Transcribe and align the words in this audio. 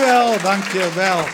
Dankjewel, 0.00 0.40
dankjewel. 0.42 1.24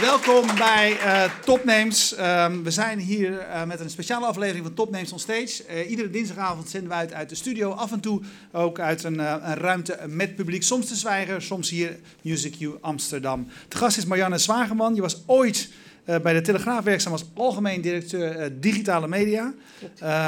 Welkom 0.00 0.56
bij 0.56 0.92
uh, 0.92 1.22
Topnames. 1.44 2.18
Um, 2.18 2.64
we 2.64 2.70
zijn 2.70 2.98
hier 2.98 3.30
uh, 3.30 3.64
met 3.64 3.80
een 3.80 3.90
speciale 3.90 4.26
aflevering 4.26 4.64
van 4.64 4.74
Topnames 4.74 5.12
on 5.12 5.18
Stage. 5.18 5.62
Uh, 5.70 5.90
iedere 5.90 6.10
dinsdagavond 6.10 6.68
zenden 6.68 6.88
we 6.88 6.94
uit 6.94 7.12
uit 7.12 7.28
de 7.28 7.34
studio. 7.34 7.70
Af 7.70 7.92
en 7.92 8.00
toe 8.00 8.20
ook 8.52 8.78
uit 8.78 9.04
een, 9.04 9.18
een 9.18 9.54
ruimte 9.54 9.98
met 10.06 10.36
publiek. 10.36 10.62
Soms 10.62 10.86
te 10.86 10.94
zwijgen, 10.94 11.42
soms 11.42 11.70
hier 11.70 11.96
Music 12.22 12.60
U 12.60 12.74
Amsterdam. 12.80 13.48
De 13.68 13.76
gast 13.76 13.96
is 13.96 14.04
Marianne 14.04 14.38
Zwageman. 14.38 14.94
Je 14.94 15.00
was 15.00 15.22
ooit 15.26 15.68
bij 16.06 16.32
de 16.32 16.40
Telegraaf 16.40 16.84
werkzaam 16.84 17.12
als 17.12 17.24
algemeen 17.34 17.80
directeur 17.80 18.60
digitale 18.60 19.08
media. 19.08 19.54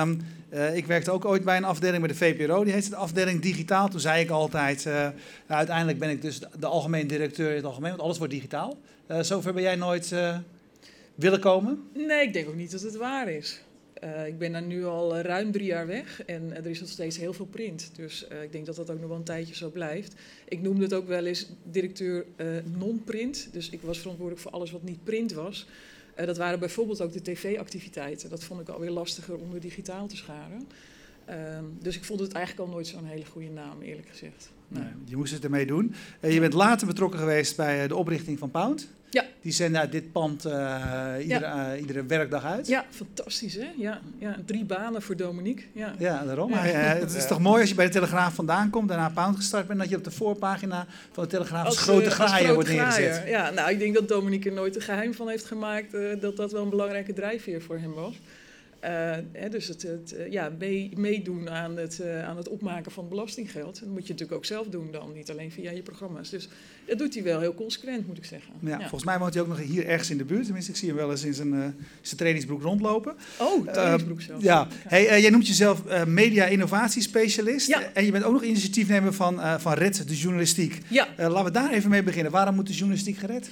Um, 0.02 0.20
uh, 0.52 0.76
ik 0.76 0.86
werkte 0.86 1.10
ook 1.10 1.24
ooit 1.24 1.44
bij 1.44 1.56
een 1.56 1.64
afdeling 1.64 1.98
bij 1.98 2.08
de 2.08 2.18
VPRO, 2.18 2.64
die 2.64 2.72
heette 2.72 2.90
de 2.90 2.96
afdeling 2.96 3.40
digitaal. 3.40 3.88
Toen 3.88 4.00
zei 4.00 4.22
ik 4.22 4.30
altijd, 4.30 4.84
uh, 4.84 5.08
uiteindelijk 5.46 5.98
ben 5.98 6.10
ik 6.10 6.22
dus 6.22 6.38
de, 6.38 6.48
de 6.58 6.66
algemeen 6.66 7.06
directeur 7.06 7.50
in 7.50 7.56
het 7.56 7.64
algemeen, 7.64 7.90
want 7.90 8.02
alles 8.02 8.18
wordt 8.18 8.32
digitaal. 8.32 8.78
Uh, 9.10 9.20
zover 9.20 9.52
ben 9.52 9.62
jij 9.62 9.76
nooit 9.76 10.14
willen 11.14 11.40
komen? 11.40 11.82
Nee, 11.94 12.26
ik 12.26 12.32
denk 12.32 12.48
ook 12.48 12.54
niet 12.54 12.70
dat 12.70 12.80
het 12.80 12.96
waar 12.96 13.30
is. 13.30 13.62
Ik 14.26 14.38
ben 14.38 14.52
daar 14.52 14.62
nu 14.62 14.84
al 14.84 15.18
ruim 15.18 15.52
drie 15.52 15.66
jaar 15.66 15.86
weg 15.86 16.24
en 16.24 16.56
er 16.56 16.66
is 16.66 16.80
nog 16.80 16.88
steeds 16.88 17.16
heel 17.16 17.32
veel 17.32 17.46
print. 17.46 17.90
Dus 17.96 18.26
ik 18.42 18.52
denk 18.52 18.66
dat 18.66 18.76
dat 18.76 18.90
ook 18.90 19.00
nog 19.00 19.08
wel 19.08 19.16
een 19.16 19.24
tijdje 19.24 19.54
zo 19.54 19.70
blijft. 19.70 20.14
Ik 20.48 20.60
noemde 20.60 20.82
het 20.82 20.94
ook 20.94 21.06
wel 21.06 21.26
eens 21.26 21.46
directeur 21.62 22.24
non-print. 22.78 23.48
Dus 23.52 23.70
ik 23.70 23.80
was 23.82 23.98
verantwoordelijk 23.98 24.42
voor 24.42 24.52
alles 24.52 24.70
wat 24.70 24.82
niet 24.82 25.04
print 25.04 25.32
was. 25.32 25.66
Dat 26.14 26.36
waren 26.36 26.58
bijvoorbeeld 26.58 27.00
ook 27.00 27.12
de 27.12 27.22
tv-activiteiten. 27.22 28.30
Dat 28.30 28.44
vond 28.44 28.60
ik 28.60 28.68
alweer 28.68 28.90
lastiger 28.90 29.36
om 29.36 29.54
er 29.54 29.60
digitaal 29.60 30.06
te 30.06 30.16
scharen. 30.16 30.66
Uh, 31.30 31.34
dus 31.80 31.96
ik 31.96 32.04
vond 32.04 32.20
het 32.20 32.32
eigenlijk 32.32 32.66
al 32.66 32.74
nooit 32.74 32.86
zo'n 32.86 33.04
hele 33.04 33.24
goede 33.24 33.50
naam, 33.50 33.80
eerlijk 33.82 34.08
gezegd. 34.08 34.50
Nee. 34.68 34.82
Nee, 34.82 34.92
je 35.04 35.16
moest 35.16 35.32
het 35.32 35.44
ermee 35.44 35.66
doen. 35.66 35.94
Je 36.20 36.40
bent 36.40 36.52
later 36.52 36.86
betrokken 36.86 37.18
geweest 37.18 37.56
bij 37.56 37.82
eh, 37.82 37.88
de 37.88 37.96
oprichting 37.96 38.38
van 38.38 38.50
Pound. 38.50 38.88
Ja. 39.10 39.24
Die 39.40 39.52
zenden 39.52 39.80
uit 39.80 39.92
dit 39.92 40.12
pand 40.12 40.46
uh, 40.46 40.52
iedere, 41.20 41.40
ja. 41.40 41.74
uh, 41.74 41.80
iedere 41.80 42.06
werkdag 42.06 42.44
uit. 42.44 42.66
Ja, 42.66 42.84
fantastisch 42.90 43.54
hè. 43.54 43.68
Ja, 43.76 44.00
ja. 44.18 44.36
Drie 44.46 44.64
banen 44.64 45.02
voor 45.02 45.16
Dominique. 45.16 45.64
Ja, 45.72 45.94
ja 45.98 46.24
daarom. 46.24 46.50
Ja. 46.50 46.58
het 46.58 47.14
is 47.14 47.26
toch 47.26 47.40
mooi 47.40 47.60
als 47.60 47.68
je 47.68 47.74
bij 47.74 47.86
de 47.86 47.92
Telegraaf 47.92 48.34
vandaan 48.34 48.70
komt, 48.70 48.88
daarna 48.88 49.08
Pound 49.08 49.36
gestart 49.36 49.66
bent, 49.66 49.78
dat 49.78 49.88
je 49.88 49.96
op 49.96 50.04
de 50.04 50.10
voorpagina 50.10 50.86
van 51.12 51.24
de 51.24 51.30
Telegraaf 51.30 51.66
als, 51.66 51.76
als 51.76 51.84
grote 51.84 52.10
graaier 52.10 52.54
wordt 52.54 52.68
neergezet. 52.68 53.22
Ja, 53.26 53.50
nou 53.50 53.70
ik 53.70 53.78
denk 53.78 53.94
dat 53.94 54.08
Dominique 54.08 54.48
er 54.48 54.54
nooit 54.54 54.76
een 54.76 54.82
geheim 54.82 55.14
van 55.14 55.28
heeft 55.28 55.44
gemaakt 55.44 55.94
uh, 55.94 56.20
dat 56.20 56.36
dat 56.36 56.52
wel 56.52 56.62
een 56.62 56.70
belangrijke 56.70 57.12
drijfveer 57.12 57.62
voor 57.62 57.78
hem 57.78 57.92
was. 57.92 58.14
Uh, 58.84 58.90
hè, 59.32 59.48
dus 59.48 59.68
het, 59.68 59.82
het 59.82 60.14
uh, 60.18 60.32
ja, 60.32 60.52
mee, 60.58 60.92
meedoen 60.96 61.50
aan 61.50 61.76
het, 61.76 61.98
uh, 62.02 62.28
aan 62.28 62.36
het 62.36 62.48
opmaken 62.48 62.92
van 62.92 63.08
belastinggeld. 63.08 63.80
Dat 63.80 63.88
moet 63.88 64.06
je 64.06 64.12
natuurlijk 64.12 64.38
ook 64.38 64.44
zelf 64.44 64.66
doen 64.66 64.88
dan, 64.90 65.12
niet 65.12 65.30
alleen 65.30 65.52
via 65.52 65.70
je 65.70 65.82
programma's. 65.82 66.30
Dus 66.30 66.48
dat 66.86 66.98
doet 66.98 67.14
hij 67.14 67.22
wel 67.22 67.40
heel 67.40 67.54
consequent, 67.54 68.06
moet 68.06 68.16
ik 68.16 68.24
zeggen. 68.24 68.52
Ja, 68.60 68.68
ja. 68.68 68.78
Volgens 68.78 69.04
mij 69.04 69.18
woont 69.18 69.34
hij 69.34 69.42
ook 69.42 69.48
nog 69.48 69.58
hier 69.58 69.86
ergens 69.86 70.10
in 70.10 70.18
de 70.18 70.24
buurt. 70.24 70.44
Tenminste, 70.44 70.70
ik 70.70 70.76
zie 70.76 70.88
hem 70.88 70.96
wel 70.96 71.10
eens 71.10 71.24
in 71.24 71.34
zijn, 71.34 71.76
zijn 72.00 72.16
trainingsbroek 72.16 72.62
rondlopen. 72.62 73.14
Oh, 73.38 73.66
trainingsbroek 73.66 74.20
zelf. 74.20 74.42
ja, 74.42 74.68
hey, 74.70 75.20
jij 75.20 75.30
noemt 75.30 75.46
jezelf 75.46 76.04
media-innovatiespecialist. 76.06 77.68
Ja. 77.68 77.92
En 77.92 78.04
je 78.04 78.10
bent 78.10 78.24
ook 78.24 78.32
nog 78.32 78.42
initiatiefnemer 78.42 79.12
van, 79.12 79.60
van 79.60 79.72
Red 79.72 80.08
de 80.08 80.16
Journalistiek. 80.16 80.78
Ja. 80.88 81.08
laten 81.16 81.44
we 81.44 81.50
daar 81.50 81.72
even 81.72 81.90
mee 81.90 82.02
beginnen. 82.02 82.32
Waarom 82.32 82.54
moet 82.54 82.66
de 82.66 82.72
journalistiek 82.72 83.18
gered? 83.18 83.50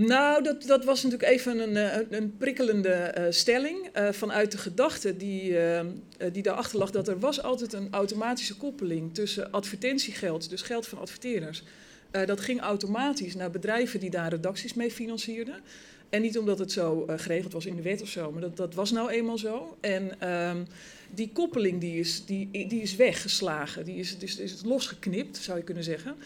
Nou, 0.00 0.42
dat, 0.42 0.62
dat 0.62 0.84
was 0.84 1.02
natuurlijk 1.02 1.30
even 1.30 1.76
een, 1.76 2.16
een 2.16 2.36
prikkelende 2.36 3.14
uh, 3.18 3.24
stelling 3.30 3.88
uh, 3.96 4.12
vanuit 4.12 4.52
de 4.52 4.58
gedachte 4.58 5.16
die, 5.16 5.56
die 6.32 6.42
daarachter 6.42 6.78
lag 6.78 6.90
dat 6.90 7.08
er 7.08 7.18
was 7.18 7.42
altijd 7.42 7.72
een 7.72 7.88
automatische 7.90 8.56
koppeling 8.56 9.14
tussen 9.14 9.50
advertentiegeld, 9.50 10.50
dus 10.50 10.62
geld 10.62 10.86
van 10.86 10.98
adverteerders. 10.98 11.62
dat 12.10 12.40
ging 12.40 12.60
automatisch 12.60 13.34
naar 13.34 13.50
bedrijven 13.50 14.00
die 14.00 14.10
daar 14.10 14.30
redacties 14.30 14.74
mee 14.74 14.90
financierden. 14.90 15.60
En 16.08 16.22
niet 16.22 16.38
omdat 16.38 16.58
het 16.58 16.72
zo 16.72 17.04
geregeld 17.16 17.52
was 17.52 17.66
in 17.66 17.76
de 17.76 17.82
wet 17.82 18.02
of 18.02 18.08
zo, 18.08 18.32
maar 18.32 18.40
dat, 18.40 18.56
dat 18.56 18.74
was 18.74 18.90
nou 18.90 19.10
eenmaal 19.10 19.38
zo. 19.38 19.76
En 19.80 20.20
ehm, 20.20 20.62
die 21.14 21.30
koppeling 21.32 21.80
die 21.80 21.98
is, 21.98 22.24
die, 22.26 22.48
die 22.50 22.82
is 22.82 22.96
weggeslagen, 22.96 23.84
die 23.84 23.96
is, 23.96 24.16
is, 24.16 24.38
is 24.38 24.62
losgeknipt, 24.64 25.36
zou 25.36 25.58
je 25.58 25.64
kunnen 25.64 25.84
zeggen. 25.84 26.16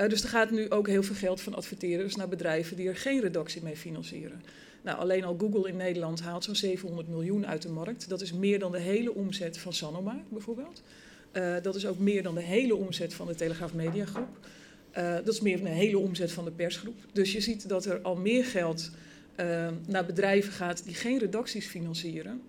Uh, 0.00 0.08
dus 0.08 0.22
er 0.22 0.28
gaat 0.28 0.50
nu 0.50 0.70
ook 0.70 0.86
heel 0.86 1.02
veel 1.02 1.14
geld 1.14 1.40
van 1.40 1.54
adverteerders 1.54 2.16
naar 2.16 2.28
bedrijven 2.28 2.76
die 2.76 2.88
er 2.88 2.96
geen 2.96 3.20
redactie 3.20 3.62
mee 3.62 3.76
financieren. 3.76 4.42
Nou, 4.82 4.98
alleen 4.98 5.24
al 5.24 5.36
Google 5.38 5.68
in 5.68 5.76
Nederland 5.76 6.20
haalt 6.20 6.44
zo'n 6.44 6.56
700 6.56 7.08
miljoen 7.08 7.46
uit 7.46 7.62
de 7.62 7.68
markt. 7.68 8.08
Dat 8.08 8.20
is 8.20 8.32
meer 8.32 8.58
dan 8.58 8.72
de 8.72 8.80
hele 8.80 9.14
omzet 9.14 9.58
van 9.58 9.72
Sanoma 9.72 10.22
bijvoorbeeld. 10.28 10.82
Uh, 11.32 11.54
dat 11.62 11.74
is 11.74 11.86
ook 11.86 11.98
meer 11.98 12.22
dan 12.22 12.34
de 12.34 12.40
hele 12.40 12.76
omzet 12.76 13.14
van 13.14 13.26
de 13.26 13.34
Telegraaf 13.34 13.74
Media 13.74 14.04
Groep. 14.04 14.38
Uh, 14.98 15.14
dat 15.14 15.34
is 15.34 15.40
meer 15.40 15.56
dan 15.56 15.64
de 15.64 15.70
hele 15.70 15.98
omzet 15.98 16.32
van 16.32 16.44
de 16.44 16.50
persgroep. 16.50 16.96
Dus 17.12 17.32
je 17.32 17.40
ziet 17.40 17.68
dat 17.68 17.84
er 17.84 18.00
al 18.00 18.16
meer 18.16 18.44
geld 18.44 18.90
naar 19.86 20.06
bedrijven 20.06 20.52
gaat 20.52 20.84
die 20.84 20.94
geen 20.94 21.18
redacties 21.18 21.66
financieren. 21.66 22.42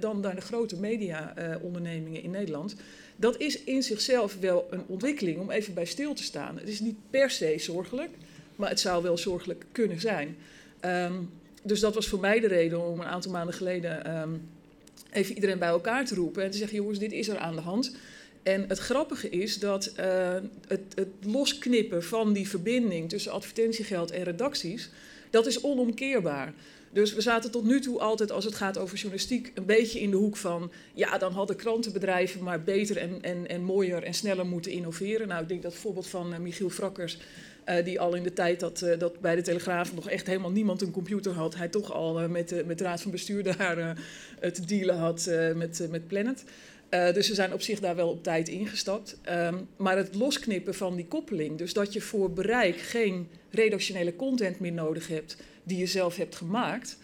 Dan 0.00 0.20
naar 0.20 0.34
de 0.34 0.40
grote 0.40 0.76
mediaondernemingen 0.80 2.22
in 2.22 2.30
Nederland 2.30 2.76
dat 3.16 3.40
is 3.40 3.64
in 3.64 3.82
zichzelf 3.82 4.36
wel 4.40 4.66
een 4.70 4.84
ontwikkeling 4.86 5.38
om 5.38 5.50
even 5.50 5.74
bij 5.74 5.84
stil 5.84 6.14
te 6.14 6.22
staan. 6.22 6.58
Het 6.58 6.68
is 6.68 6.80
niet 6.80 6.96
per 7.10 7.30
se 7.30 7.54
zorgelijk, 7.58 8.10
maar 8.56 8.68
het 8.68 8.80
zou 8.80 9.02
wel 9.02 9.18
zorgelijk 9.18 9.64
kunnen 9.72 10.00
zijn. 10.00 10.36
Um, 10.84 11.30
dus 11.62 11.80
dat 11.80 11.94
was 11.94 12.08
voor 12.08 12.20
mij 12.20 12.40
de 12.40 12.46
reden 12.46 12.86
om 12.86 13.00
een 13.00 13.06
aantal 13.06 13.32
maanden 13.32 13.54
geleden 13.54 14.20
um, 14.20 14.48
even 15.12 15.34
iedereen 15.34 15.58
bij 15.58 15.68
elkaar 15.68 16.04
te 16.04 16.14
roepen 16.14 16.42
en 16.42 16.50
te 16.50 16.58
zeggen: 16.58 16.76
jongens, 16.76 16.98
dit 16.98 17.12
is 17.12 17.28
er 17.28 17.38
aan 17.38 17.54
de 17.54 17.60
hand. 17.60 17.96
En 18.42 18.64
het 18.68 18.78
grappige 18.78 19.28
is 19.28 19.58
dat 19.58 19.92
uh, 20.00 20.34
het, 20.68 20.80
het, 20.94 21.08
losknippen 21.22 22.04
van 22.04 22.32
die 22.32 22.48
verbinding 22.48 23.08
tussen 23.08 23.32
advertentiegeld 23.32 24.10
en 24.10 24.22
redacties, 24.22 24.90
dat 25.30 25.46
is 25.46 25.62
onomkeerbaar. 25.62 26.52
Dus 26.96 27.14
we 27.14 27.20
zaten 27.20 27.50
tot 27.50 27.64
nu 27.64 27.80
toe 27.80 27.98
altijd, 28.00 28.32
als 28.32 28.44
het 28.44 28.54
gaat 28.54 28.78
over 28.78 28.96
journalistiek, 28.96 29.52
een 29.54 29.64
beetje 29.64 30.00
in 30.00 30.10
de 30.10 30.16
hoek 30.16 30.36
van... 30.36 30.70
ja, 30.94 31.18
dan 31.18 31.32
hadden 31.32 31.56
krantenbedrijven 31.56 32.42
maar 32.42 32.62
beter 32.62 32.96
en, 32.96 33.18
en, 33.20 33.48
en 33.48 33.62
mooier 33.62 34.02
en 34.02 34.14
sneller 34.14 34.46
moeten 34.46 34.72
innoveren. 34.72 35.28
Nou, 35.28 35.42
ik 35.42 35.48
denk 35.48 35.62
dat 35.62 35.72
het 35.72 35.80
voorbeeld 35.80 36.06
van 36.06 36.32
uh, 36.32 36.38
Michiel 36.38 36.70
Frakkers... 36.70 37.18
Uh, 37.68 37.84
die 37.84 38.00
al 38.00 38.14
in 38.14 38.22
de 38.22 38.32
tijd 38.32 38.60
dat, 38.60 38.82
uh, 38.82 38.98
dat 38.98 39.20
bij 39.20 39.36
de 39.36 39.42
Telegraaf 39.42 39.94
nog 39.94 40.08
echt 40.08 40.26
helemaal 40.26 40.50
niemand 40.50 40.82
een 40.82 40.90
computer 40.90 41.32
had... 41.32 41.54
hij 41.54 41.68
toch 41.68 41.92
al 41.92 42.28
met, 42.28 42.66
met 42.66 42.78
de 42.78 42.84
raad 42.84 43.02
van 43.02 43.10
bestuur 43.10 43.42
daar 43.56 43.96
te 44.40 44.64
dealen 44.66 44.96
had 44.96 45.30
met, 45.54 45.86
met 45.90 46.06
Planet... 46.06 46.44
dus 46.88 47.28
we 47.28 47.34
zijn 47.34 47.52
op 47.52 47.60
zich 47.60 47.80
daar 47.80 47.96
wel 47.96 48.08
op 48.08 48.22
tijd 48.22 48.48
ingestapt. 48.48 49.18
Um, 49.30 49.68
maar 49.76 49.96
het 49.96 50.14
losknippen 50.14 50.74
van 50.74 50.96
die 50.96 51.06
koppeling, 51.06 51.58
dus 51.58 51.72
dat 51.72 51.92
je 51.92 52.00
voor 52.00 52.32
bereik 52.32 52.76
geen 52.76 53.28
redactionele 53.50 54.16
content 54.16 54.60
meer 54.60 54.72
nodig 54.72 55.08
hebt 55.08 55.36
die 55.62 55.78
je 55.78 55.86
zelf 55.86 56.16
hebt 56.16 56.36
gemaakt, 56.36 56.96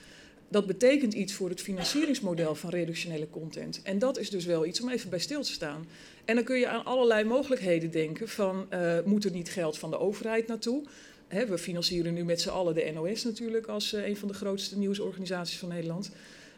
dat 0.48 0.66
betekent 0.66 1.14
iets 1.14 1.32
voor 1.32 1.48
het 1.48 1.60
financieringsmodel 1.60 2.54
van 2.54 2.70
reductionele 2.70 3.30
content. 3.30 3.80
En 3.82 3.98
dat 3.98 4.18
is 4.18 4.30
dus 4.30 4.44
wel 4.44 4.66
iets 4.66 4.80
om 4.80 4.88
even 4.88 5.10
bij 5.10 5.18
stil 5.18 5.42
te 5.42 5.52
staan. 5.52 5.86
En 6.24 6.34
dan 6.34 6.44
kun 6.44 6.58
je 6.58 6.68
aan 6.68 6.84
allerlei 6.84 7.24
mogelijkheden 7.24 7.90
denken 7.90 8.28
van 8.28 8.66
uh, 8.72 8.98
moet 9.04 9.24
er 9.24 9.30
niet 9.30 9.50
geld 9.50 9.78
van 9.78 9.90
de 9.90 9.98
overheid 9.98 10.46
naartoe? 10.46 10.82
We 11.28 11.58
financieren 11.58 12.14
nu 12.14 12.24
met 12.24 12.40
z'n 12.40 12.48
allen 12.48 12.74
de 12.74 12.90
NOS 12.94 13.24
natuurlijk 13.24 13.66
als 13.66 13.92
uh, 13.92 14.06
een 14.06 14.16
van 14.16 14.28
de 14.28 14.34
grootste 14.34 14.78
nieuwsorganisaties 14.78 15.58
van 15.58 15.68
Nederland. 15.68 16.10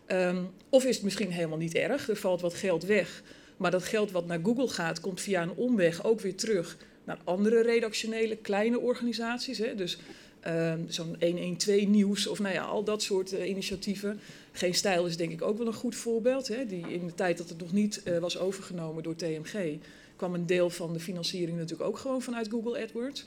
Um, 0.09 0.51
of 0.69 0.85
is 0.85 0.95
het 0.95 1.05
misschien 1.05 1.31
helemaal 1.31 1.59
niet 1.59 1.75
erg, 1.75 2.09
er 2.09 2.17
valt 2.17 2.41
wat 2.41 2.55
geld 2.55 2.85
weg. 2.85 3.23
Maar 3.57 3.71
dat 3.71 3.85
geld 3.85 4.11
wat 4.11 4.27
naar 4.27 4.41
Google 4.43 4.69
gaat, 4.69 5.01
komt 5.01 5.21
via 5.21 5.43
een 5.43 5.55
omweg 5.55 6.05
ook 6.05 6.21
weer 6.21 6.35
terug 6.35 6.77
naar 7.05 7.19
andere 7.25 7.63
redactionele 7.63 8.37
kleine 8.37 8.79
organisaties. 8.79 9.59
Hè. 9.59 9.75
Dus 9.75 9.99
uh, 10.47 10.75
zo'n 10.89 11.17
112 11.21 11.87
nieuws 11.87 12.27
of 12.27 12.39
nou 12.39 12.55
ja, 12.55 12.63
al 12.63 12.85
dat 12.85 13.03
soort 13.03 13.33
uh, 13.33 13.49
initiatieven. 13.49 14.21
Geen 14.53 14.75
Stijl 14.75 15.07
is 15.07 15.17
denk 15.17 15.33
ik 15.33 15.43
ook 15.43 15.59
wel 15.59 15.67
een 15.67 15.73
goed 15.73 15.95
voorbeeld. 15.95 16.49
Hè, 16.49 16.67
die 16.67 16.87
in 16.89 17.07
de 17.07 17.15
tijd 17.15 17.39
dat 17.39 17.49
het 17.49 17.61
nog 17.61 17.73
niet 17.73 18.03
uh, 18.05 18.19
was 18.19 18.39
overgenomen 18.39 19.03
door 19.03 19.17
TMG, 19.17 19.79
kwam 20.17 20.35
een 20.35 20.47
deel 20.47 20.71
van 20.71 20.93
de 20.93 21.01
financiering 21.01 21.59
natuurlijk 21.59 21.89
ook 21.89 21.99
gewoon 21.99 22.23
vanuit 22.23 22.49
Google 22.51 22.83
AdWords. 22.83 23.27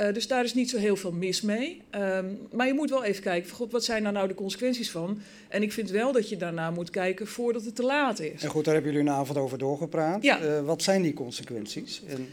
Uh, 0.00 0.12
dus 0.12 0.26
daar 0.26 0.44
is 0.44 0.54
niet 0.54 0.70
zo 0.70 0.78
heel 0.78 0.96
veel 0.96 1.12
mis 1.12 1.40
mee. 1.40 1.80
Um, 1.94 2.38
maar 2.52 2.66
je 2.66 2.74
moet 2.74 2.90
wel 2.90 3.04
even 3.04 3.22
kijken, 3.22 3.50
God, 3.50 3.72
wat 3.72 3.84
zijn 3.84 4.02
daar 4.02 4.12
nou 4.12 4.28
de 4.28 4.34
consequenties 4.34 4.90
van? 4.90 5.18
En 5.48 5.62
ik 5.62 5.72
vind 5.72 5.90
wel 5.90 6.12
dat 6.12 6.28
je 6.28 6.36
daarna 6.36 6.70
moet 6.70 6.90
kijken 6.90 7.26
voordat 7.26 7.64
het 7.64 7.76
te 7.76 7.82
laat 7.82 8.20
is. 8.20 8.42
En 8.42 8.48
goed, 8.48 8.64
daar 8.64 8.74
hebben 8.74 8.92
jullie 8.92 9.08
een 9.08 9.14
avond 9.14 9.38
over 9.38 9.58
doorgepraat. 9.58 10.22
Ja. 10.22 10.42
Uh, 10.42 10.60
wat 10.60 10.82
zijn 10.82 11.02
die 11.02 11.14
consequenties? 11.14 12.02
En... 12.08 12.28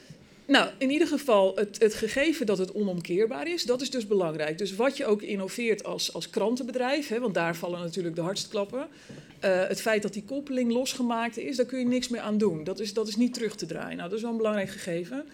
Nou, 0.45 0.69
in 0.77 0.89
ieder 0.89 1.07
geval 1.07 1.55
het, 1.55 1.79
het, 1.79 1.93
gegeven 1.93 2.45
dat 2.45 2.57
het 2.57 2.73
onomkeerbaar 2.73 3.47
is, 3.47 3.63
dat 3.63 3.81
is 3.81 3.89
dus 3.89 4.07
belangrijk. 4.07 4.57
Dus 4.57 4.75
wat 4.75 4.97
je 4.97 5.05
ook 5.05 5.21
innoveert 5.21 5.83
als, 5.83 6.13
als 6.13 6.29
krantenbedrijf, 6.29 7.07
hè, 7.07 7.19
want 7.19 7.33
daar 7.33 7.55
vallen 7.55 7.79
natuurlijk 7.79 8.15
de 8.15 8.21
hardst 8.21 8.47
klappen. 8.47 8.87
Uh, 9.45 9.67
het 9.67 9.81
feit 9.81 10.01
dat 10.01 10.13
die 10.13 10.23
koppeling 10.23 10.71
losgemaakt 10.71 11.37
is, 11.37 11.55
daar 11.55 11.65
kun 11.65 11.79
je 11.79 11.85
niks 11.85 12.07
meer 12.07 12.21
aan 12.21 12.37
doen. 12.37 12.63
Dat 12.63 12.79
is, 12.79 12.93
dat 12.93 13.07
is 13.07 13.15
niet 13.15 13.33
terug 13.33 13.55
te 13.55 13.65
draaien. 13.65 13.97
Nou, 13.97 14.09
dat 14.09 14.17
is 14.17 14.23
wel 14.23 14.31
een 14.31 14.37
belangrijk 14.37 14.69
gegeven. 14.69 15.25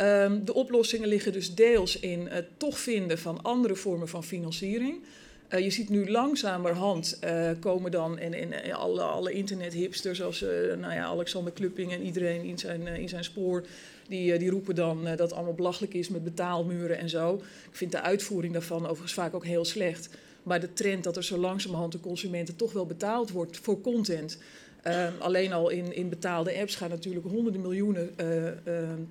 Um, 0.00 0.44
de 0.44 0.54
oplossingen 0.54 1.08
liggen 1.08 1.32
dus 1.32 1.54
deels 1.54 1.98
in 1.98 2.26
het 2.26 2.46
toch 2.56 2.78
vinden 2.78 3.18
van 3.18 3.42
andere 3.42 3.74
vormen 3.74 4.08
van 4.08 4.24
financiering. 4.24 5.02
Uh, 5.48 5.60
je 5.60 5.70
ziet 5.70 5.88
nu 5.88 6.10
langzamerhand 6.10 7.18
uh, 7.24 7.50
komen 7.60 7.90
dan 7.90 8.18
en, 8.18 8.72
alle, 8.74 9.32
internethipsters 9.32 10.18
zoals 10.18 10.42
uh, 10.42 10.48
nou 10.80 10.94
ja, 10.94 11.04
Alexander 11.04 11.52
Klupping 11.52 11.92
en 11.92 12.02
iedereen 12.02 12.44
in 12.44 12.58
zijn, 12.58 12.86
in 12.86 13.08
zijn 13.08 13.24
spoor, 13.24 13.64
die, 14.08 14.38
die 14.38 14.50
roepen 14.50 14.74
dan 14.74 15.04
dat 15.04 15.18
het 15.18 15.32
allemaal 15.32 15.54
belachelijk 15.54 15.94
is 15.94 16.08
met 16.08 16.24
betaalmuren 16.24 16.98
en 16.98 17.08
zo. 17.08 17.34
Ik 17.70 17.76
vind 17.76 17.92
de 17.92 18.00
uitvoering 18.00 18.52
daarvan 18.52 18.82
overigens 18.82 19.12
vaak 19.12 19.34
ook 19.34 19.44
heel 19.44 19.64
slecht. 19.64 20.08
Maar 20.42 20.60
de 20.60 20.72
trend 20.72 21.04
dat 21.04 21.16
er 21.16 21.24
zo 21.24 21.38
langzamerhand 21.38 21.92
de 21.92 22.00
consumenten 22.00 22.56
toch 22.56 22.72
wel 22.72 22.86
betaald 22.86 23.30
wordt 23.30 23.56
voor 23.56 23.80
content. 23.80 24.38
Uh, 24.86 25.06
alleen 25.18 25.52
al 25.52 25.68
in, 25.68 25.94
in 25.94 26.08
betaalde 26.08 26.58
apps 26.58 26.74
gaan 26.74 26.90
natuurlijk 26.90 27.26
honderden 27.26 27.60
miljoenen 27.60 28.10
uh, 28.20 28.44
uh, 28.44 28.52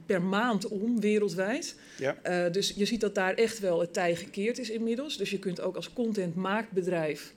per 0.06 0.22
maand 0.22 0.68
om, 0.68 1.00
wereldwijd. 1.00 1.76
Ja. 1.98 2.50
dus 2.50 2.74
je 2.76 2.86
ziet 2.86 3.02
dat 3.02 3.16
daar 3.16 3.34
echt 3.34 3.60
wel 3.60 3.80
het 3.80 3.94
tij 3.94 4.16
gekeerd 4.16 4.60
is 4.60 4.70
inmiddels. 4.70 5.18
Dus 5.18 5.30
je 5.30 5.40
kunt 5.40 5.62
ook 5.62 5.76
als 5.76 5.94
contentmaakbedrijf, 5.94 7.34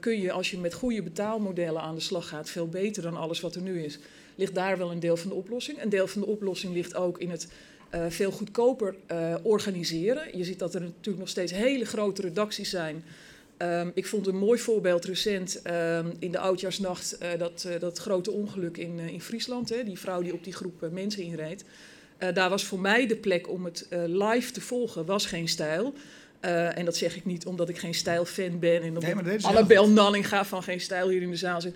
kun 0.00 0.20
je 0.20 0.32
als 0.32 0.50
je 0.50 0.58
met 0.58 0.74
goede 0.74 1.02
betaalmodellen 1.02 1.82
aan 1.82 1.94
de 1.94 2.00
slag 2.00 2.28
gaat, 2.28 2.50
veel 2.50 2.68
beter 2.68 3.02
dan 3.02 3.16
alles 3.16 3.40
wat 3.40 3.54
er 3.54 3.62
nu 3.62 3.82
is, 3.82 3.98
ligt 4.34 4.54
daar 4.54 4.78
wel 4.78 4.90
een 4.90 5.00
deel 5.00 5.16
van 5.16 5.28
de 5.28 5.36
oplossing. 5.36 5.82
Een 5.82 5.88
deel 5.88 6.06
van 6.06 6.20
de 6.20 6.26
oplossing 6.26 6.74
ligt 6.74 6.94
ook 6.94 7.18
in 7.18 7.30
het 7.30 7.48
veel 8.08 8.30
goedkoper 8.30 8.94
organiseren. 9.42 10.38
Je 10.38 10.44
ziet 10.44 10.58
dat 10.58 10.74
er 10.74 10.80
natuurlijk 10.80 11.18
nog 11.18 11.28
steeds 11.28 11.52
hele 11.52 11.84
grote 11.84 12.22
redacties 12.22 12.70
zijn 12.70 13.04
Um, 13.62 13.90
ik 13.94 14.06
vond 14.06 14.26
een 14.26 14.36
mooi 14.36 14.58
voorbeeld 14.58 15.04
recent 15.04 15.60
um, 15.66 16.12
in 16.18 16.32
de 16.32 16.38
oudjaarsnacht 16.38 17.16
uh, 17.22 17.28
dat, 17.38 17.64
uh, 17.66 17.80
dat 17.80 17.98
grote 17.98 18.30
ongeluk 18.30 18.76
in, 18.76 18.98
uh, 18.98 19.08
in 19.08 19.20
Friesland. 19.20 19.68
Hè, 19.68 19.84
die 19.84 19.98
vrouw 19.98 20.22
die 20.22 20.32
op 20.32 20.44
die 20.44 20.52
groep 20.52 20.88
mensen 20.92 21.22
inreed. 21.22 21.64
daar 22.34 22.50
was 22.50 22.64
voor 22.64 22.80
mij 22.80 23.06
de 23.06 23.16
plek 23.16 23.48
om 23.48 23.64
het 23.64 23.86
live 24.06 24.52
te 24.52 24.60
volgen, 24.60 25.04
was 25.04 25.26
geen 25.26 25.48
stijl. 25.48 25.94
en 26.40 26.84
dat 26.84 26.96
zeg 26.96 27.16
ik 27.16 27.24
niet 27.24 27.46
omdat 27.46 27.68
ik 27.68 27.78
geen 27.78 27.94
stijlfan 27.94 28.58
ben 28.58 28.82
en 28.82 28.88
omdat 28.88 29.22
nee, 29.24 29.46
Annabel 29.46 29.88
Nallinga 29.88 30.44
van 30.44 30.62
geen 30.62 30.80
stijl 30.80 31.08
hier 31.08 31.22
in 31.22 31.30
de 31.30 31.36
zaal 31.36 31.60
zit. 31.60 31.74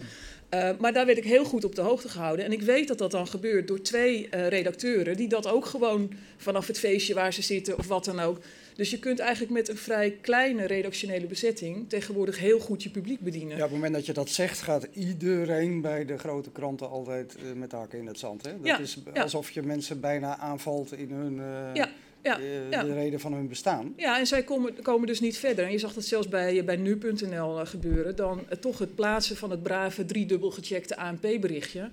Maar 0.79 0.93
daar 0.93 1.07
werd 1.07 1.19
ik 1.19 1.25
heel 1.25 1.45
goed 1.45 1.65
op 1.65 1.75
de 1.75 1.81
hoogte 1.81 2.09
gehouden. 2.09 2.45
En 2.45 2.53
ik 2.53 2.63
weet 2.63 2.89
dat 2.89 2.99
dat 2.99 3.11
dan 3.11 3.27
gebeurt 3.27 3.69
door 3.69 3.81
twee 3.81 4.29
redacteuren 4.31 5.17
die 5.17 5.29
dat 5.29 5.47
ook 5.47 5.67
gewoon 5.67 6.13
vanaf 6.37 6.67
het 6.67 6.79
feestje 6.79 7.15
waar 7.15 7.33
ze 7.33 7.43
zitten 7.43 7.79
of 7.79 7.87
wat 7.87 8.05
dan 8.05 8.21
ook 8.21 8.39
dus 8.75 8.91
je 8.91 8.99
kunt 8.99 9.19
eigenlijk 9.19 9.53
met 9.53 9.69
een 9.69 9.77
vrij 9.77 10.19
kleine 10.21 10.67
redactionele 10.67 11.27
bezetting 11.27 11.89
tegenwoordig 11.89 12.39
heel 12.39 12.59
goed 12.59 12.83
je 12.83 12.91
publiek 12.91 13.21
bedienen. 13.21 13.57
Ja, 13.57 13.65
op 13.65 13.71
het 13.71 13.73
moment 13.73 13.95
dat 13.95 14.07
je 14.07 14.13
dat 14.13 14.29
zegt, 14.29 14.61
gaat 14.61 14.89
iedereen 14.93 15.81
bij 15.81 16.05
de 16.05 16.19
grote 16.19 16.51
kranten 16.51 16.91
altijd 16.91 17.37
uh, 17.37 17.53
met 17.53 17.73
haken 17.73 17.99
in 17.99 18.07
het 18.07 18.19
zand. 18.19 18.43
Hè? 18.43 18.51
Dat 18.51 18.67
ja, 18.67 18.79
is 18.79 18.99
alsof 19.15 19.51
je 19.51 19.63
mensen 19.63 20.01
bijna 20.01 20.39
aanvalt 20.39 20.93
in 20.93 21.11
hun. 21.11 21.35
Ja. 21.75 21.91
Ja, 22.23 22.41
uh, 22.41 22.81
de 22.81 22.95
reden 22.95 23.21
van 23.21 23.33
hun 23.33 23.49
bestaan. 23.49 23.95
Ja, 23.97 24.19
en 24.19 24.27
zij 24.27 24.43
komen, 24.43 24.83
komen 24.83 25.07
dus 25.07 25.21
niet 25.21 25.39
verder. 25.39 25.65
En 25.65 25.73
je 25.73 25.79
zag 25.79 25.93
dat 25.93 26.05
zelfs 26.05 26.29
bij, 26.29 26.65
bij 26.65 26.77
nu.nl 26.77 27.67
gebeuren. 27.67 28.17
Dan 28.17 28.43
toch 28.61 28.79
het 28.79 28.95
plaatsen 28.95 29.37
van 29.37 29.51
het 29.51 29.63
brave 29.63 30.05
driedubbel 30.05 30.51
gecheckte 30.51 30.97
ANP-berichtje. 30.97 31.91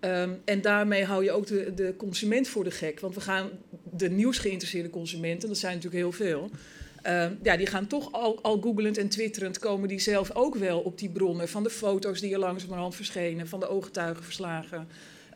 Um, 0.00 0.40
en 0.44 0.60
daarmee 0.60 1.04
hou 1.04 1.24
je 1.24 1.32
ook 1.32 1.46
de, 1.46 1.74
de 1.74 1.94
consument 1.96 2.48
voor 2.48 2.64
de 2.64 2.70
gek. 2.70 3.00
Want 3.00 3.14
we 3.14 3.20
gaan 3.20 3.48
de 3.90 4.10
nieuwsgeïnteresseerde 4.10 4.90
consumenten, 4.90 5.48
dat 5.48 5.58
zijn 5.58 5.74
natuurlijk 5.74 6.02
heel 6.02 6.12
veel. 6.12 6.50
Um, 7.06 7.38
ja, 7.42 7.56
die 7.56 7.66
gaan 7.66 7.86
toch 7.86 8.12
al, 8.12 8.42
al 8.42 8.60
googelend 8.60 8.98
en 8.98 9.08
twitterend 9.08 9.58
komen 9.58 9.88
die 9.88 9.98
zelf 9.98 10.30
ook 10.34 10.54
wel 10.54 10.80
op 10.80 10.98
die 10.98 11.08
bronnen 11.08 11.48
van 11.48 11.62
de 11.62 11.70
foto's 11.70 12.20
die 12.20 12.32
er 12.32 12.38
langzamerhand 12.38 12.94
verschenen, 12.94 13.48
van 13.48 13.60
de 13.60 13.68
ooggetuigenverslagen, 13.68 14.88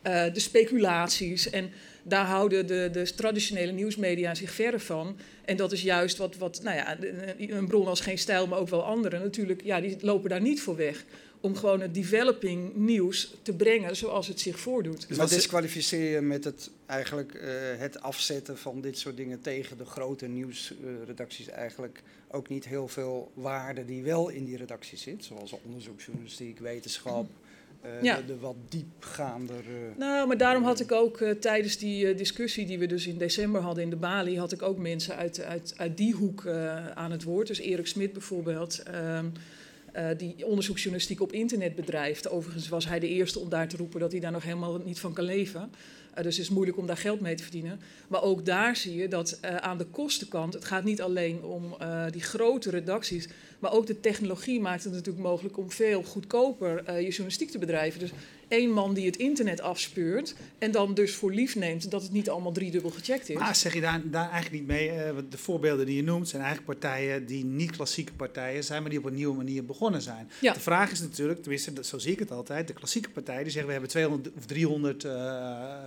uh, 0.07 0.33
de 0.33 0.39
speculaties. 0.39 1.49
En 1.49 1.71
daar 2.03 2.25
houden 2.25 2.67
de, 2.67 2.89
de 2.91 3.13
traditionele 3.15 3.71
nieuwsmedia 3.71 4.35
zich 4.35 4.51
verre 4.51 4.79
van. 4.79 5.17
En 5.45 5.57
dat 5.57 5.71
is 5.71 5.81
juist 5.81 6.17
wat, 6.17 6.35
wat 6.35 6.59
nou 6.63 6.75
ja, 6.75 6.97
een 7.37 7.67
bron 7.67 7.87
als 7.87 7.99
geen 7.99 8.17
stijl, 8.17 8.47
maar 8.47 8.59
ook 8.59 8.69
wel 8.69 8.83
anderen 8.83 9.21
natuurlijk, 9.21 9.63
ja, 9.63 9.81
die 9.81 9.97
lopen 10.01 10.29
daar 10.29 10.41
niet 10.41 10.61
voor 10.61 10.75
weg 10.75 11.05
om 11.41 11.55
gewoon 11.55 11.81
het 11.81 11.93
developing 11.93 12.75
nieuws 12.75 13.33
te 13.41 13.53
brengen 13.53 13.95
zoals 13.95 14.27
het 14.27 14.39
zich 14.39 14.59
voordoet. 14.59 15.07
Dus 15.07 15.17
wat 15.17 15.29
disqualificeer 15.29 16.11
je 16.11 16.21
met 16.21 16.43
het, 16.43 16.69
eigenlijk, 16.85 17.33
uh, 17.33 17.41
het 17.77 18.01
afzetten 18.01 18.57
van 18.57 18.81
dit 18.81 18.97
soort 18.97 19.17
dingen 19.17 19.41
tegen 19.41 19.77
de 19.77 19.85
grote 19.85 20.27
nieuwsredacties 20.27 21.47
uh, 21.47 21.53
eigenlijk 21.53 22.01
ook 22.31 22.49
niet 22.49 22.65
heel 22.65 22.87
veel 22.87 23.31
waarde 23.33 23.85
die 23.85 24.03
wel 24.03 24.29
in 24.29 24.45
die 24.45 24.57
redactie 24.57 24.97
zit, 24.97 25.23
zoals 25.25 25.55
onderzoeksjournalistiek, 25.63 26.59
wetenschap. 26.59 27.27
Uh, 27.85 28.01
ja. 28.01 28.15
de, 28.15 28.25
de, 28.25 28.37
wat 28.37 28.55
diepgaander. 28.69 29.63
Uh, 29.67 29.97
nou, 29.97 30.27
maar 30.27 30.37
daarom 30.37 30.63
had 30.63 30.79
ik 30.79 30.91
ook 30.91 31.19
uh, 31.19 31.31
tijdens 31.31 31.77
die 31.77 32.13
discussie 32.15 32.65
die 32.65 32.79
we 32.79 32.85
dus 32.85 33.07
in 33.07 33.17
december 33.17 33.61
hadden 33.61 33.83
in 33.83 33.89
de 33.89 33.95
Bali, 33.95 34.39
had 34.39 34.51
ik 34.51 34.61
ook 34.61 34.77
mensen 34.77 35.15
uit, 35.15 35.41
uit, 35.43 35.73
uit 35.77 35.97
die 35.97 36.13
hoek 36.13 36.47
aan 36.93 37.11
het 37.11 37.23
woord. 37.23 37.47
Dus 37.47 37.59
Erik 37.59 37.87
Smit 37.87 38.13
bijvoorbeeld. 38.13 38.83
Uh, 39.95 40.07
die 40.17 40.45
onderzoeksjournalistiek 40.45 41.21
op 41.21 41.31
internet 41.31 41.75
bedrijft. 41.75 42.29
Overigens 42.29 42.69
was 42.69 42.87
hij 42.87 42.99
de 42.99 43.07
eerste 43.07 43.39
om 43.39 43.49
daar 43.49 43.67
te 43.67 43.77
roepen 43.77 43.99
dat 43.99 44.11
hij 44.11 44.21
daar 44.21 44.31
nog 44.31 44.43
helemaal 44.43 44.77
niet 44.85 44.99
van 44.99 45.13
kan 45.13 45.23
leven. 45.23 45.71
Uh, 46.17 46.23
dus 46.23 46.37
het 46.37 46.45
is 46.45 46.49
moeilijk 46.49 46.77
om 46.77 46.87
daar 46.87 46.97
geld 46.97 47.19
mee 47.19 47.35
te 47.35 47.43
verdienen. 47.43 47.79
Maar 48.07 48.23
ook 48.23 48.45
daar 48.45 48.75
zie 48.75 48.95
je 48.95 49.07
dat 49.07 49.39
uh, 49.45 49.55
aan 49.55 49.77
de 49.77 49.85
kostenkant, 49.85 50.53
het 50.53 50.65
gaat 50.65 50.83
niet 50.83 51.01
alleen 51.01 51.43
om 51.43 51.77
die 52.11 52.21
grote 52.21 52.69
redacties, 52.69 53.27
maar 53.59 53.73
ook 53.73 53.87
de 53.87 53.99
technologie 53.99 54.59
maakt 54.59 54.83
het 54.83 54.93
natuurlijk 54.93 55.25
mogelijk 55.25 55.57
om 55.57 55.71
veel 55.71 56.03
goedkoper 56.03 56.93
je 56.93 57.07
journalistiek 57.07 57.51
te 57.51 57.57
bedrijven. 57.57 57.99
Dus 57.99 58.11
één 58.51 58.71
man 58.71 58.93
die 58.93 59.05
het 59.05 59.15
internet 59.15 59.61
afspeurt 59.61 60.35
en 60.57 60.71
dan 60.71 60.93
dus 60.93 61.15
voor 61.15 61.33
lief 61.33 61.55
neemt 61.55 61.91
dat 61.91 62.01
het 62.01 62.11
niet 62.11 62.29
allemaal 62.29 62.51
driedubbel 62.51 62.89
gecheckt 62.89 63.29
is. 63.29 63.37
Maar 63.37 63.55
zeg 63.55 63.73
je 63.73 63.81
daar, 63.81 64.01
daar 64.05 64.29
eigenlijk 64.31 64.53
niet 64.53 64.67
mee? 64.67 64.87
Uh, 64.87 65.09
de 65.29 65.37
voorbeelden 65.37 65.85
die 65.85 65.95
je 65.95 66.03
noemt 66.03 66.29
zijn 66.29 66.41
eigenlijk 66.41 66.79
partijen 66.79 67.25
die 67.25 67.45
niet 67.45 67.71
klassieke 67.71 68.13
partijen 68.13 68.63
zijn, 68.63 68.81
maar 68.81 68.89
die 68.89 68.99
op 68.99 69.05
een 69.05 69.13
nieuwe 69.13 69.35
manier 69.35 69.65
begonnen 69.65 70.01
zijn. 70.01 70.29
Ja. 70.39 70.53
De 70.53 70.59
vraag 70.59 70.91
is 70.91 70.99
natuurlijk, 70.99 71.41
tenminste, 71.41 71.83
zo 71.83 71.97
zie 71.97 72.11
ik 72.11 72.19
het 72.19 72.31
altijd, 72.31 72.67
de 72.67 72.73
klassieke 72.73 73.09
partijen 73.09 73.43
die 73.43 73.51
zeggen 73.51 73.65
we 73.65 73.71
hebben 73.71 73.89
200 73.91 74.35
of 74.37 74.45
300 74.45 75.03
uh, 75.03 75.11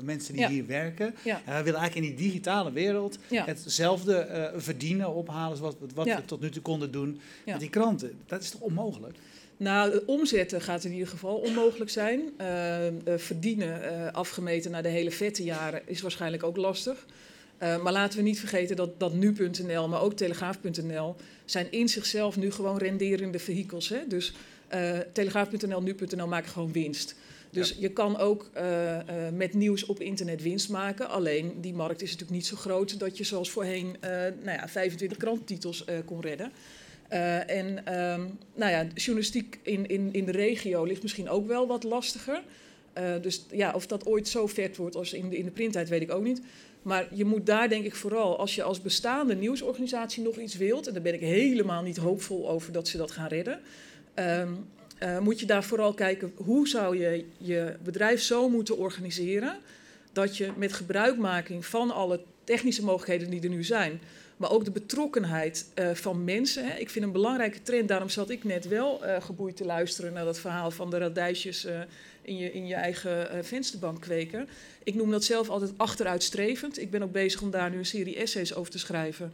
mensen 0.03 0.33
die 0.33 0.43
ja. 0.43 0.49
hier 0.49 0.67
werken. 0.67 1.15
Ja. 1.25 1.43
Uh, 1.49 1.57
we 1.57 1.63
willen 1.63 1.81
eigenlijk 1.81 1.95
in 1.95 2.17
die 2.17 2.27
digitale 2.27 2.73
wereld 2.73 3.19
hetzelfde 3.29 4.51
uh, 4.55 4.61
verdienen, 4.61 5.15
ophalen 5.15 5.57
zoals 5.57 5.75
wat 5.95 6.07
we 6.07 6.25
tot 6.25 6.41
nu 6.41 6.51
toe 6.51 6.63
konden 6.63 6.91
doen 6.91 7.21
met 7.45 7.61
die 7.61 7.71
kranten. 7.71 8.19
Dat 8.27 8.43
is 8.43 8.51
toch 8.51 8.61
onmogelijk? 8.61 9.17
Nou, 9.57 10.01
omzetten 10.07 10.61
gaat 10.61 10.85
in 10.85 10.93
ieder 10.93 11.09
geval 11.09 11.37
onmogelijk 11.37 11.91
zijn. 11.91 12.21
Uh, 12.41 12.87
uh, 12.87 12.93
verdienen, 13.17 13.83
uh, 13.83 14.13
afgemeten 14.13 14.71
naar 14.71 14.83
de 14.83 14.89
hele 14.89 15.11
vette 15.11 15.45
jaren, 15.45 15.83
is 15.87 16.01
waarschijnlijk 16.01 16.43
ook 16.43 16.57
lastig. 16.57 17.07
maar 17.59 17.93
laten 17.93 18.19
we 18.19 18.25
niet 18.25 18.39
vergeten 18.39 18.77
dat, 18.77 19.01
dat 19.01 19.15
nu.nl, 19.15 19.89
maar 19.89 20.03
ook 20.03 20.15
telegraaf.nl, 20.15 21.17
zijn 21.45 21.67
in 21.71 21.89
zichzelf 21.89 22.37
nu 22.37 22.51
gewoon 22.51 22.79
renderende 22.79 23.39
vehikels. 23.39 23.89
Hè? 23.89 24.07
Dus 24.09 24.33
telegraaf.nl, 25.13 25.83
nu.nl 25.83 26.27
maken 26.27 26.51
gewoon 26.51 26.73
winst. 26.73 27.15
Dus 27.51 27.69
ja. 27.69 27.77
je 27.79 27.89
kan 27.89 28.19
ook 28.19 28.51
met 29.33 29.55
nieuws 29.55 29.87
op 29.87 30.01
internet 30.01 30.43
winst 30.43 30.69
maken. 30.69 31.09
Alleen 31.09 31.61
die 31.61 31.75
markt 31.75 32.03
is 32.03 32.11
natuurlijk 32.11 32.37
niet 32.37 32.47
zo 32.47 32.57
groot 32.57 32.99
dat 32.99 33.19
je 33.19 33.25
zoals 33.25 33.51
voorheen 33.51 33.97
nou 34.43 34.59
ja, 34.59 34.69
25 34.69 35.19
kranttitels 35.19 35.85
kon 36.05 36.21
redden. 36.21 36.53
Uh, 37.13 37.51
en 37.51 37.67
um, 38.13 38.39
nou 38.55 38.71
ja, 38.71 38.87
journalistiek 38.95 39.59
in, 39.63 39.87
in, 39.87 40.09
in 40.13 40.25
de 40.25 40.33
regio 40.33 40.85
ligt 40.85 41.03
misschien 41.03 41.29
ook 41.29 41.47
wel 41.47 41.67
wat 41.67 41.83
lastiger. 41.83 42.43
Uh, 42.99 43.05
dus 43.23 43.47
ja, 43.51 43.73
of 43.73 43.87
dat 43.87 44.07
ooit 44.07 44.29
zo 44.29 44.47
vet 44.47 44.77
wordt 44.77 44.97
als 44.97 45.13
in 45.13 45.29
de, 45.29 45.37
in 45.37 45.45
de 45.45 45.51
printtijd, 45.51 45.89
weet 45.89 46.03
ik 46.03 46.13
ook 46.13 46.23
niet. 46.23 46.41
Maar 46.83 47.07
je 47.11 47.25
moet 47.25 47.47
daar 47.47 47.69
denk 47.69 47.85
ik 47.85 47.95
vooral, 47.95 48.39
als 48.39 48.55
je 48.55 48.63
als 48.63 48.83
bestaande 48.83 49.35
nieuwsorganisatie 49.35 50.23
nog 50.23 50.37
iets 50.37 50.57
wilt, 50.57 50.87
en 50.87 50.93
daar 50.93 51.03
ben 51.03 51.15
ik 51.15 51.21
helemaal 51.21 51.83
niet 51.83 51.97
hoopvol 51.97 52.51
over 52.51 52.73
dat 52.73 52.89
ze 52.89 52.97
dat 52.97 53.11
gaan 53.11 53.29
redden, 53.29 53.61
um, 54.15 54.67
uh, 55.03 55.19
moet 55.19 55.41
je 55.41 55.47
daar 55.47 55.65
vooral 55.65 55.95
kijken 55.95 56.33
hoe 56.37 56.69
zou 56.69 56.99
je 56.99 57.25
je 57.39 57.77
bedrijf 57.83 58.23
zo 58.23 58.49
moeten 58.49 58.79
organiseren 58.79 59.57
dat 60.13 60.37
je 60.37 60.53
met 60.57 60.73
gebruikmaking 60.73 61.67
van 61.67 61.91
alle 61.91 62.21
technische 62.45 62.85
mogelijkheden 62.85 63.31
die 63.31 63.43
er 63.43 63.49
nu 63.49 63.65
zijn, 63.65 64.01
maar 64.37 64.51
ook 64.51 64.65
de 64.65 64.71
betrokkenheid 64.71 65.67
uh, 65.75 65.91
van 65.91 66.25
mensen. 66.25 66.67
Hè. 66.69 66.77
Ik 66.79 66.91
vind 66.91 67.05
een 67.05 67.13
belangrijke 67.13 67.63
trend, 67.63 67.89
daarom 67.89 68.09
zat 68.09 68.31
ik 68.31 68.45
net 68.45 68.69
wel 68.69 69.01
uh, 69.05 69.23
geboeid 69.23 69.57
te 69.57 69.65
luisteren 69.65 70.13
naar 70.13 70.25
dat 70.25 70.39
verhaal 70.39 70.71
van 70.71 70.91
de 70.91 70.99
radijsjes 70.99 71.65
uh, 71.65 71.81
in, 72.23 72.37
je, 72.37 72.53
in 72.53 72.67
je 72.67 72.75
eigen 72.75 73.45
vensterbank 73.45 74.01
kweken. 74.01 74.49
Ik 74.83 74.95
noem 74.95 75.11
dat 75.11 75.25
zelf 75.25 75.49
altijd 75.49 75.73
achteruitstrevend. 75.77 76.81
Ik 76.81 76.91
ben 76.91 77.03
ook 77.03 77.13
bezig 77.13 77.43
om 77.43 77.51
daar 77.51 77.71
nu 77.71 77.79
een 77.79 77.87
serie 77.87 78.17
essays 78.17 78.55
over 78.55 78.73
te 78.73 78.79
schrijven. 78.79 79.33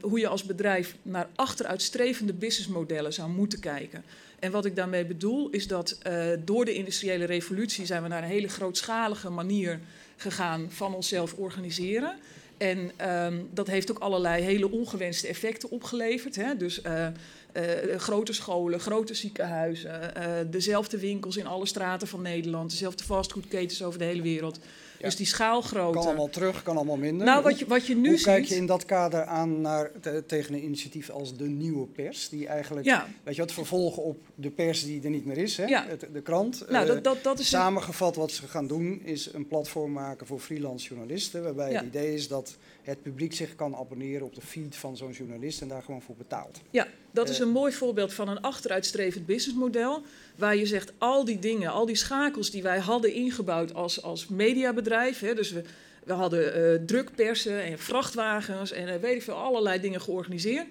hoe 0.00 0.18
je 0.18 0.28
als 0.28 0.44
bedrijf 0.44 0.94
naar 1.02 1.28
achteruitstrevende 1.34 2.32
businessmodellen 2.32 3.12
zou 3.12 3.30
moeten 3.30 3.60
kijken. 3.60 4.04
En 4.38 4.50
wat 4.50 4.64
ik 4.64 4.76
daarmee 4.76 5.04
bedoel 5.04 5.50
is 5.50 5.66
dat 5.66 5.98
door 6.44 6.64
de 6.64 6.74
industriële 6.74 7.24
revolutie 7.24 7.86
zijn 7.86 8.02
we 8.02 8.08
naar 8.08 8.22
een 8.22 8.28
hele 8.28 8.48
grootschalige 8.48 9.30
manier 9.30 9.80
gegaan 10.16 10.66
van 10.70 10.94
onszelf 10.94 11.34
organiseren. 11.34 12.18
En 12.62 12.90
um, 13.24 13.48
dat 13.50 13.66
heeft 13.66 13.90
ook 13.90 13.98
allerlei 13.98 14.42
hele 14.42 14.70
ongewenste 14.70 15.26
effecten 15.26 15.70
opgeleverd. 15.70 16.36
Hè? 16.36 16.56
Dus 16.56 16.82
uh, 16.82 17.06
eh, 17.06 17.98
grote 17.98 18.32
scholen, 18.32 18.80
grote 18.80 19.14
ziekenhuizen, 19.14 20.14
eh, 20.14 20.30
dezelfde 20.50 20.98
winkels 20.98 21.36
in 21.36 21.46
alle 21.46 21.66
straten 21.66 22.08
van 22.08 22.22
Nederland, 22.22 22.70
dezelfde 22.70 23.04
fastfoodketens 23.04 23.82
over 23.82 23.98
de 23.98 24.04
hele 24.04 24.22
wereld. 24.22 24.58
Ja. 25.02 25.08
Dus 25.08 25.16
die 25.16 25.26
Kan 25.26 25.34
schaalgrootte. 25.36 25.98
allemaal 25.98 26.28
terug, 26.28 26.62
kan 26.62 26.76
allemaal 26.76 26.96
minder. 26.96 27.26
Nou, 27.26 27.42
wat 27.42 27.58
je, 27.58 27.66
wat 27.66 27.86
je 27.86 27.94
nu 27.96 28.08
Hoe 28.08 28.16
ziet. 28.16 28.26
kijk 28.26 28.44
je 28.44 28.54
in 28.54 28.66
dat 28.66 28.84
kader 28.84 29.24
aan 29.24 29.60
naar, 29.60 29.90
te- 30.00 30.24
tegen 30.26 30.54
een 30.54 30.64
initiatief 30.64 31.10
als 31.10 31.36
de 31.36 31.44
Nieuwe 31.48 31.86
Pers? 31.86 32.28
Die 32.28 32.46
eigenlijk, 32.46 32.86
Ja, 32.86 33.06
weet 33.22 33.34
je 33.34 33.40
wat, 33.40 33.52
vervolg 33.52 33.96
op 33.96 34.20
de 34.34 34.50
pers 34.50 34.84
die 34.84 35.02
er 35.02 35.10
niet 35.10 35.24
meer 35.24 35.38
is, 35.38 35.56
hè? 35.56 35.64
Ja. 35.64 35.84
Het- 35.86 36.06
de 36.12 36.20
krant. 36.22 36.64
nou, 36.68 36.86
Eh, 36.88 36.94
dat, 36.94 37.04
dat, 37.04 37.22
dat 37.22 37.38
is. 37.38 37.52
een- 37.52 37.58
Samengevat 37.58 38.16
wat 38.16 38.30
ze 38.32 38.46
gaan 38.48 38.66
doen 38.66 39.00
is 39.04 39.32
een 39.32 39.46
platform 39.46 39.92
maken 39.92 40.26
voor 40.26 40.38
freelance 40.40 40.88
journalisten. 40.88 41.42
Waarbij 41.42 41.72
het 41.72 41.84
idee 41.84 42.14
is 42.14 42.28
dat 42.28 42.56
het 42.82 43.02
publiek 43.02 43.32
zich 43.34 43.54
kan 43.54 43.76
abonneren 43.76 44.26
op 44.26 44.34
de 44.34 44.40
feed 44.40 44.76
van 44.76 44.96
zo'n 44.96 45.10
journalist 45.12 45.60
en 45.60 45.68
daar 45.68 45.82
gewoon 45.82 46.02
voor 46.02 46.14
betaalt. 46.16 46.60
Ja, 46.70 46.86
dat 47.12 47.28
is 47.28 47.40
Eh, 47.40 47.46
een 47.46 47.52
mooi 47.52 47.72
voorbeeld 47.72 48.14
van 48.14 48.28
een 48.28 48.40
achteruitstrevend 48.40 49.26
businessmodel. 49.26 50.02
Waar 50.36 50.56
je 50.56 50.66
zegt, 50.66 50.92
al 50.98 51.24
die 51.24 51.38
dingen, 51.38 51.70
al 51.70 51.86
die 51.86 51.96
schakels 51.96 52.50
die 52.50 52.62
wij 52.62 52.78
hadden 52.78 53.12
ingebouwd 53.12 53.74
als, 53.74 54.02
als 54.02 54.28
mediabedrijf. 54.28 55.20
Hè, 55.20 55.34
dus 55.34 55.50
we, 55.50 55.62
we 56.04 56.12
hadden 56.12 56.54
eh, 56.54 56.86
drukpersen 56.86 57.62
en 57.62 57.78
vrachtwagens 57.78 58.72
en 58.72 58.88
eh, 58.88 59.00
weet 59.00 59.14
ik 59.14 59.22
veel, 59.22 59.34
allerlei 59.34 59.80
dingen 59.80 60.00
georganiseerd. 60.00 60.66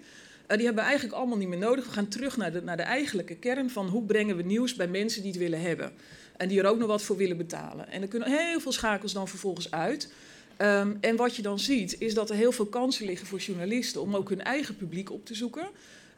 Die 0.48 0.66
hebben 0.66 0.84
we 0.84 0.90
eigenlijk 0.90 1.20
allemaal 1.20 1.38
niet 1.38 1.48
meer 1.48 1.58
nodig. 1.58 1.86
We 1.86 1.92
gaan 1.92 2.08
terug 2.08 2.38
naar 2.38 2.52
de, 2.52 2.62
naar 2.62 2.78
de 2.78 2.84
eigenlijke 2.84 3.36
kern 3.36 3.70
van 3.70 3.88
hoe 3.88 4.04
brengen 4.04 4.38
we 4.38 4.44
nieuws 4.44 4.76
bij 4.76 4.88
mensen 4.88 5.22
die 5.22 5.32
het 5.32 5.40
willen 5.40 5.62
hebben. 5.62 5.92
En 6.38 6.48
die 6.48 6.60
er 6.60 6.66
ook 6.66 6.78
nog 6.78 6.88
wat 6.88 7.02
voor 7.02 7.18
willen 7.18 7.38
betalen. 7.38 7.92
En 7.92 8.02
er 8.02 8.08
kunnen 8.08 8.32
heel 8.32 8.60
veel 8.60 8.72
schakels 8.72 9.14
dan 9.14 9.28
vervolgens 9.28 9.72
uit. 9.72 10.12
Ehm, 10.58 10.94
en 11.00 11.16
wat 11.16 11.36
je 11.36 11.42
dan 11.42 11.60
ziet, 11.60 11.96
is 12.00 12.14
dat 12.14 12.30
er 12.30 12.36
heel 12.36 12.52
veel 12.52 12.66
kansen 12.66 13.06
liggen 13.06 13.28
voor 13.28 13.40
journalisten 13.40 14.02
om 14.02 14.16
ook 14.16 14.30
hun 14.30 14.42
eigen 14.42 14.76
publiek 14.76 15.12
op 15.12 15.26
te 15.26 15.36
zoeken. 15.36 15.68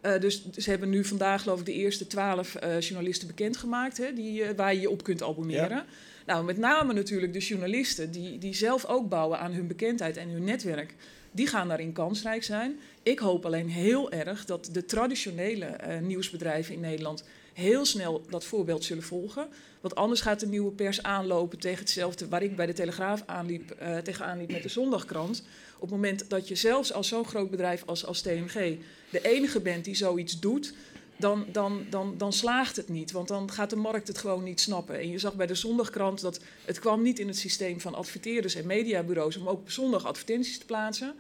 Eh, 0.04 0.20
dus 0.20 0.50
ze 0.52 0.70
hebben 0.70 0.90
nu 0.90 1.06
vandaag 1.06 1.42
geloof 1.42 1.60
ik 1.60 1.66
de 1.66 1.74
eerste 1.74 2.08
twaalf 2.08 2.56
eh, 2.56 2.80
journalisten 2.80 3.28
bekendgemaakt 3.28 3.98
hè, 3.98 4.14
die, 4.14 4.44
eh, 4.44 4.56
waar 4.56 4.74
je 4.74 4.82
je 4.82 4.90
op 4.90 5.04
kunt 5.04 5.24
abonneren. 5.24 5.86
Nou, 6.26 6.46
met 6.46 6.58
name 6.58 6.94
natuurlijk 6.94 7.34
de 7.34 7.40
journalisten 7.40 8.12
die, 8.12 8.38
die 8.38 8.54
zelf 8.54 8.86
ook 8.86 9.10
bouwen 9.10 9.40
aan 9.40 9.52
hun 9.52 9.68
bekendheid 9.68 10.18
en 10.18 10.30
hun 10.30 10.44
netwerk. 10.44 10.96
Die 11.32 11.48
gaan 11.48 11.68
daarin 11.68 11.94
kansrijk 11.94 12.44
zijn. 12.44 12.80
Ik 13.04 13.20
hoop 13.20 13.46
alleen 13.46 13.70
heel 13.70 14.12
erg 14.12 14.46
dat 14.46 14.70
de 14.72 14.86
traditionele 14.86 15.78
nieuwsbedrijven 16.02 16.74
in 16.74 16.80
Nederland 16.80 17.24
heel 17.54 17.86
snel 17.86 18.26
dat 18.30 18.44
voorbeeld 18.44 18.84
zullen 18.84 19.04
volgen. 19.04 19.48
Want 19.82 19.96
anders 19.96 20.22
gaat 20.22 20.40
de 20.40 20.48
nieuwe 20.48 20.72
pers 20.72 21.04
aanlopen 21.04 21.60
tegen 21.60 21.80
hetzelfde 21.80 22.28
waar 22.28 22.44
ik 22.44 22.56
bij 22.56 22.66
de 22.66 22.74
Telegraaf 22.74 23.24
aanliep, 23.26 23.72
eh, 23.72 23.98
tegenaan 23.98 24.38
liep 24.38 24.52
met 24.52 24.64
de 24.64 24.70
Zondagkrant. 24.70 25.44
Op 25.76 25.82
het 25.82 25.90
moment 25.90 26.30
dat 26.30 26.48
je 26.48 26.56
zelfs 26.56 26.94
als 26.94 27.08
zo'n 27.08 27.26
groot 27.26 27.50
bedrijf 27.50 27.84
als, 27.86 28.06
als 28.06 28.22
TMG 28.22 28.78
de 29.10 29.22
enige 29.22 29.60
bent 29.60 29.86
die 29.86 29.96
zoiets 29.96 30.40
doet, 30.40 30.74
dan, 31.18 31.46
dan, 31.52 31.86
dan, 31.90 32.18
dan 32.18 32.34
slaagt 32.34 32.76
het 32.76 32.90
niet. 32.90 33.12
Want 33.12 33.28
dan 33.28 33.52
gaat 33.52 33.70
de 33.70 33.76
markt 33.76 34.08
het 34.08 34.18
gewoon 34.18 34.44
niet 34.44 34.62
snappen. 34.62 35.00
En 35.00 35.10
je 35.10 35.20
zag 35.20 35.36
bij 35.36 35.48
de 35.48 35.56
Zondagkrant 35.56 36.22
dat 36.22 36.40
het 36.66 36.80
kwam 36.80 37.02
niet 37.02 37.20
in 37.20 37.28
het 37.28 37.38
systeem 37.38 37.82
van 37.82 37.96
adverteerders 37.96 38.56
en 38.56 38.66
mediabureaus 38.66 39.38
om 39.38 39.48
ook 39.48 39.72
zondag 39.72 40.06
advertenties 40.06 40.58
te 40.58 40.66
plaatsen. 40.66 41.14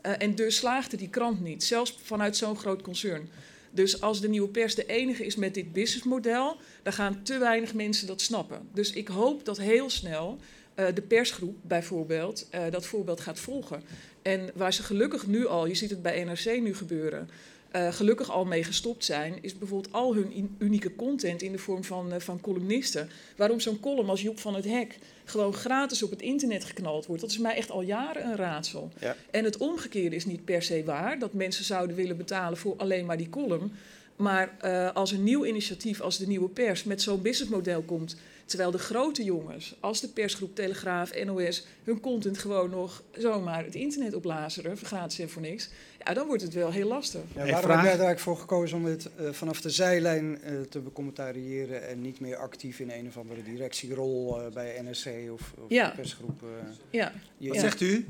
Eh, 0.00 0.12
en 0.18 0.34
dus 0.34 0.56
slaagde 0.56 0.96
die 0.96 1.08
krant 1.08 1.40
niet, 1.40 1.64
zelfs 1.64 1.98
vanuit 2.02 2.36
zo'n 2.36 2.56
groot 2.56 2.82
concern. 2.82 3.28
Dus 3.70 4.00
als 4.00 4.20
de 4.20 4.28
nieuwe 4.28 4.48
pers 4.48 4.74
de 4.74 4.86
enige 4.86 5.26
is 5.26 5.36
met 5.36 5.54
dit 5.54 5.72
businessmodel, 5.72 6.56
dan 6.82 6.92
gaan 6.92 7.22
te 7.22 7.38
weinig 7.38 7.74
mensen 7.74 8.06
dat 8.06 8.20
snappen. 8.20 8.68
Dus 8.72 8.92
ik 8.92 9.08
hoop 9.08 9.44
dat 9.44 9.58
heel 9.58 9.90
snel 9.90 10.38
eh, 10.74 10.86
de 10.94 11.02
persgroep 11.02 11.56
bijvoorbeeld 11.62 12.46
eh, 12.50 12.62
dat 12.70 12.86
voorbeeld 12.86 13.20
gaat 13.20 13.38
volgen. 13.38 13.82
En 14.22 14.50
waar 14.54 14.72
ze 14.72 14.82
gelukkig 14.82 15.26
nu 15.26 15.46
al, 15.46 15.66
je 15.66 15.74
ziet 15.74 15.90
het 15.90 16.02
bij 16.02 16.24
NRC 16.24 16.60
nu 16.60 16.74
gebeuren, 16.74 17.28
eh, 17.70 17.92
gelukkig 17.92 18.30
al 18.30 18.44
mee 18.44 18.64
gestopt 18.64 19.04
zijn, 19.04 19.34
is 19.40 19.58
bijvoorbeeld 19.58 19.92
al 19.94 20.14
hun 20.14 20.32
in- 20.32 20.54
unieke 20.58 20.96
content 20.96 21.42
in 21.42 21.52
de 21.52 21.58
vorm 21.58 21.84
van, 21.84 22.12
eh, 22.12 22.20
van 22.20 22.40
columnisten. 22.40 23.08
Waarom 23.36 23.60
zo'n 23.60 23.80
column 23.80 24.08
als 24.10 24.22
Joep 24.22 24.38
van 24.38 24.54
het 24.54 24.64
Hek 24.64 24.98
gewoon 25.24 25.52
gratis 25.54 26.02
op 26.02 26.10
het 26.10 26.22
internet 26.22 26.64
geknald 26.64 27.06
wordt, 27.06 27.22
dat 27.22 27.30
is 27.30 27.38
mij 27.38 27.54
echt 27.56 27.70
al 27.70 27.82
jaren 27.82 28.24
een 28.26 28.36
raadsel. 28.36 28.90
Ja. 29.00 29.16
En 29.30 29.44
het 29.44 29.56
omgekeerde 29.56 30.16
is 30.16 30.26
niet 30.26 30.44
per 30.44 30.62
se 30.62 30.84
waar, 30.84 31.18
dat 31.18 31.32
mensen 31.32 31.64
zouden 31.64 31.96
willen 31.96 32.16
betalen 32.16 32.58
voor 32.58 32.74
alleen 32.76 33.06
maar 33.06 33.16
die 33.16 33.28
column. 33.30 33.72
Maar 34.16 34.56
eh, 34.60 34.94
als 34.94 35.12
een 35.12 35.22
nieuw 35.24 35.44
initiatief 35.44 36.00
als 36.00 36.18
de 36.18 36.26
Nieuwe 36.26 36.48
Pers 36.48 36.84
met 36.84 37.02
zo'n 37.02 37.22
businessmodel 37.22 37.82
komt, 37.82 38.16
terwijl 38.50 38.70
de 38.70 38.78
grote 38.78 39.24
jongens 39.24 39.74
als 39.80 40.00
de 40.00 40.08
persgroep 40.08 40.54
Telegraaf, 40.54 41.24
NOS, 41.24 41.66
hun 41.84 42.00
content 42.00 42.38
gewoon 42.38 42.70
nog 42.70 43.02
zomaar 43.18 43.64
het 43.64 43.74
internet 43.74 44.14
oplazeren, 44.14 44.78
voor 44.78 44.86
gratis 44.86 45.18
en 45.18 45.28
voor 45.30 45.42
niks, 45.42 45.68
ja, 46.04 46.14
dan 46.14 46.26
wordt 46.26 46.42
het 46.42 46.54
wel 46.54 46.70
heel 46.72 46.88
lastig. 46.88 47.20
Ja, 47.34 47.36
waarom 47.36 47.48
vraag? 47.60 47.62
heb 47.62 47.68
jij 47.68 47.78
er 47.78 47.86
eigenlijk 48.04 48.18
voor 48.20 48.36
gekozen 48.36 48.76
om 48.76 48.84
het 48.84 49.08
eh, 49.16 49.30
vanaf 49.30 49.60
de 49.60 49.70
zijlijn 49.70 50.42
eh, 50.42 50.60
te 50.60 50.78
becommentariëren 50.78 51.88
en 51.88 52.00
niet 52.00 52.20
meer 52.20 52.36
actief 52.36 52.80
in 52.80 52.90
een 52.90 53.06
of 53.06 53.16
andere 53.16 53.42
directierol 53.42 54.40
eh, 54.40 54.52
bij 54.52 54.80
NRC 54.82 55.32
of, 55.32 55.52
of 55.58 55.64
Ja. 55.68 55.92
persgroep? 55.96 56.42
eh, 56.42 56.48
Ja, 56.90 57.12
je- 57.38 57.46
Wat 57.48 57.56
Ja. 57.56 57.62
zegt 57.62 57.80
u? 57.80 58.06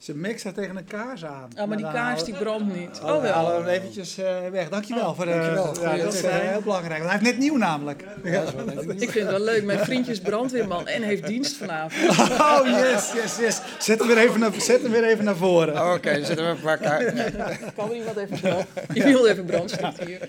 Ze 0.00 0.14
mixa 0.16 0.52
tegen 0.52 0.76
een 0.76 0.84
kaars 0.84 1.24
aan. 1.24 1.48
ah, 1.56 1.66
maar 1.66 1.76
die 1.76 1.86
Nou, 1.86 1.96
kaars 1.98 2.24
die 2.24 2.34
brandt 2.34 2.74
niet. 2.76 3.00
Oh, 3.02 3.08
Oh 3.08 3.14
we 3.16 3.20
wel. 3.22 3.32
halen 3.32 3.54
hem 3.56 3.66
eventjes 3.66 4.18
eh, 4.18 4.36
weg. 4.50 4.68
Dankjewel 4.68 5.08
Oh, 5.08 5.16
voor 5.16 5.24
de. 5.24 5.30
dankjewel. 5.30 5.96
Ja, 5.96 6.02
dat 6.04 6.14
is 6.14 6.22
eh, 6.22 6.34
heel 6.38 6.60
belangrijk. 6.60 6.98
Want 6.98 7.10
hij 7.10 7.18
heeft 7.20 7.30
net 7.32 7.38
nieuw 7.38 7.56
namelijk. 7.56 8.04
Ja, 8.24 8.30
dat 8.44 8.48
is 8.48 8.54
wel 8.54 8.68
even- 8.68 8.90
Ik 9.06 9.10
vind 9.10 9.14
het 9.26 9.36
wel 9.36 9.44
leuk. 9.44 9.64
Mijn 9.64 9.78
vriendje 9.78 10.12
is 10.12 10.20
brandweerman 10.20 10.86
en 10.88 11.02
heeft 11.02 11.26
dienst 11.26 11.56
vanavond. 11.56 12.18
Oh, 12.18 12.60
yes, 12.66 13.12
yes, 13.12 13.36
yes. 13.38 13.60
Zet 13.78 13.98
hem 13.98 14.08
weer 14.08 14.18
even 14.18 14.40
naar, 14.40 14.50
zet 14.58 14.82
hem 14.82 14.90
weer 14.90 15.04
even 15.04 15.24
naar 15.24 15.36
voren. 15.36 15.74
Oh, 15.82 15.92
Oké, 15.94 16.12
dan 16.14 16.24
zetten 16.24 16.44
we 16.44 16.50
een 16.50 16.60
paar 16.60 16.78
kaarten. 16.78 17.32
Kan 17.76 17.90
er 17.90 17.96
iemand 17.96 18.16
even 18.16 18.40
brand? 18.40 18.66
Iemand 18.92 19.24
even 19.26 19.44
brandsticht 19.44 20.04
hier. 20.04 20.28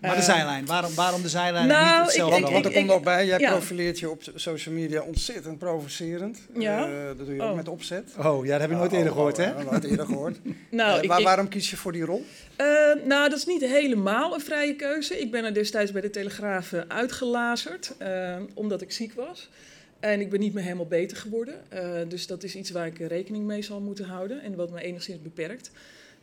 Maar 0.00 0.10
de 0.10 0.16
Eh, 0.16 0.22
zijlijn. 0.22 0.66
Waarom, 0.66 0.94
waarom 0.94 1.22
de 1.22 1.28
zijlijn 1.28 1.66
Nou, 1.66 1.84
niet 1.86 1.96
ik- 1.98 2.02
hetzelfde? 2.04 2.30
Want, 2.34 2.46
ik- 2.46 2.52
want 2.52 2.64
er 2.64 2.70
ik- 2.70 2.76
komt 2.76 2.88
nog 2.90 3.02
bij, 3.02 3.26
jij 3.26 3.38
ja. 3.38 3.50
profileert 3.50 3.98
je 3.98 4.10
op 4.10 4.22
social 4.34 4.74
media 4.74 5.00
ontzettend 5.02 5.58
provocerend. 5.58 6.38
Ja? 6.58 6.86
Eh, 6.86 7.06
dat 7.16 7.26
doe 7.26 7.34
je 7.34 7.42
Oh. 7.42 7.50
ook 7.50 7.56
met 7.56 7.68
opzet. 7.68 8.12
Oh, 8.18 8.44
ja, 8.44 8.50
dat 8.52 8.60
heb 8.60 8.70
ik 8.70 8.76
nooit 8.76 8.92
eerder 8.92 9.12
gehoord, 9.12 9.36
hè? 9.36 9.50
Oh, 9.50 9.70
nooit 9.70 9.84
eerder 9.84 10.06
gehoord. 10.06 10.36
Nou, 10.70 11.00
ik, 11.02 11.08
waar- 11.08 11.18
ik- 11.18 11.24
waarom 11.24 11.48
kies 11.48 11.70
je 11.70 11.76
voor 11.76 11.92
die 11.92 12.04
rol? 12.04 12.24
Eh, 12.56 12.66
nou, 13.04 13.28
dat 13.28 13.38
is 13.38 13.46
niet 13.46 13.60
helemaal 13.64 14.34
een 14.34 14.40
vrije 14.40 14.74
keuze. 14.76 15.20
Ik 15.20 15.30
ben 15.30 15.44
er 15.44 15.54
destijds 15.54 15.92
bij 15.92 16.00
de 16.00 16.10
Telegraaf 16.10 16.72
uitgelazerd, 16.88 17.94
eh, 17.98 18.36
omdat 18.54 18.82
ik 18.82 18.92
ziek 18.92 19.12
was. 19.12 19.48
En 20.00 20.20
ik 20.20 20.30
ben 20.30 20.40
niet 20.40 20.54
meer 20.54 20.62
helemaal 20.62 20.86
beter 20.86 21.16
geworden. 21.16 21.54
Eh, 21.68 21.90
dus 22.08 22.26
dat 22.26 22.42
is 22.42 22.54
iets 22.56 22.70
waar 22.70 22.86
ik 22.86 22.98
rekening 22.98 23.44
mee 23.44 23.62
zal 23.62 23.80
moeten 23.80 24.04
houden 24.04 24.42
en 24.42 24.54
wat 24.54 24.70
me 24.70 24.82
enigszins 24.82 25.22
beperkt. 25.22 25.70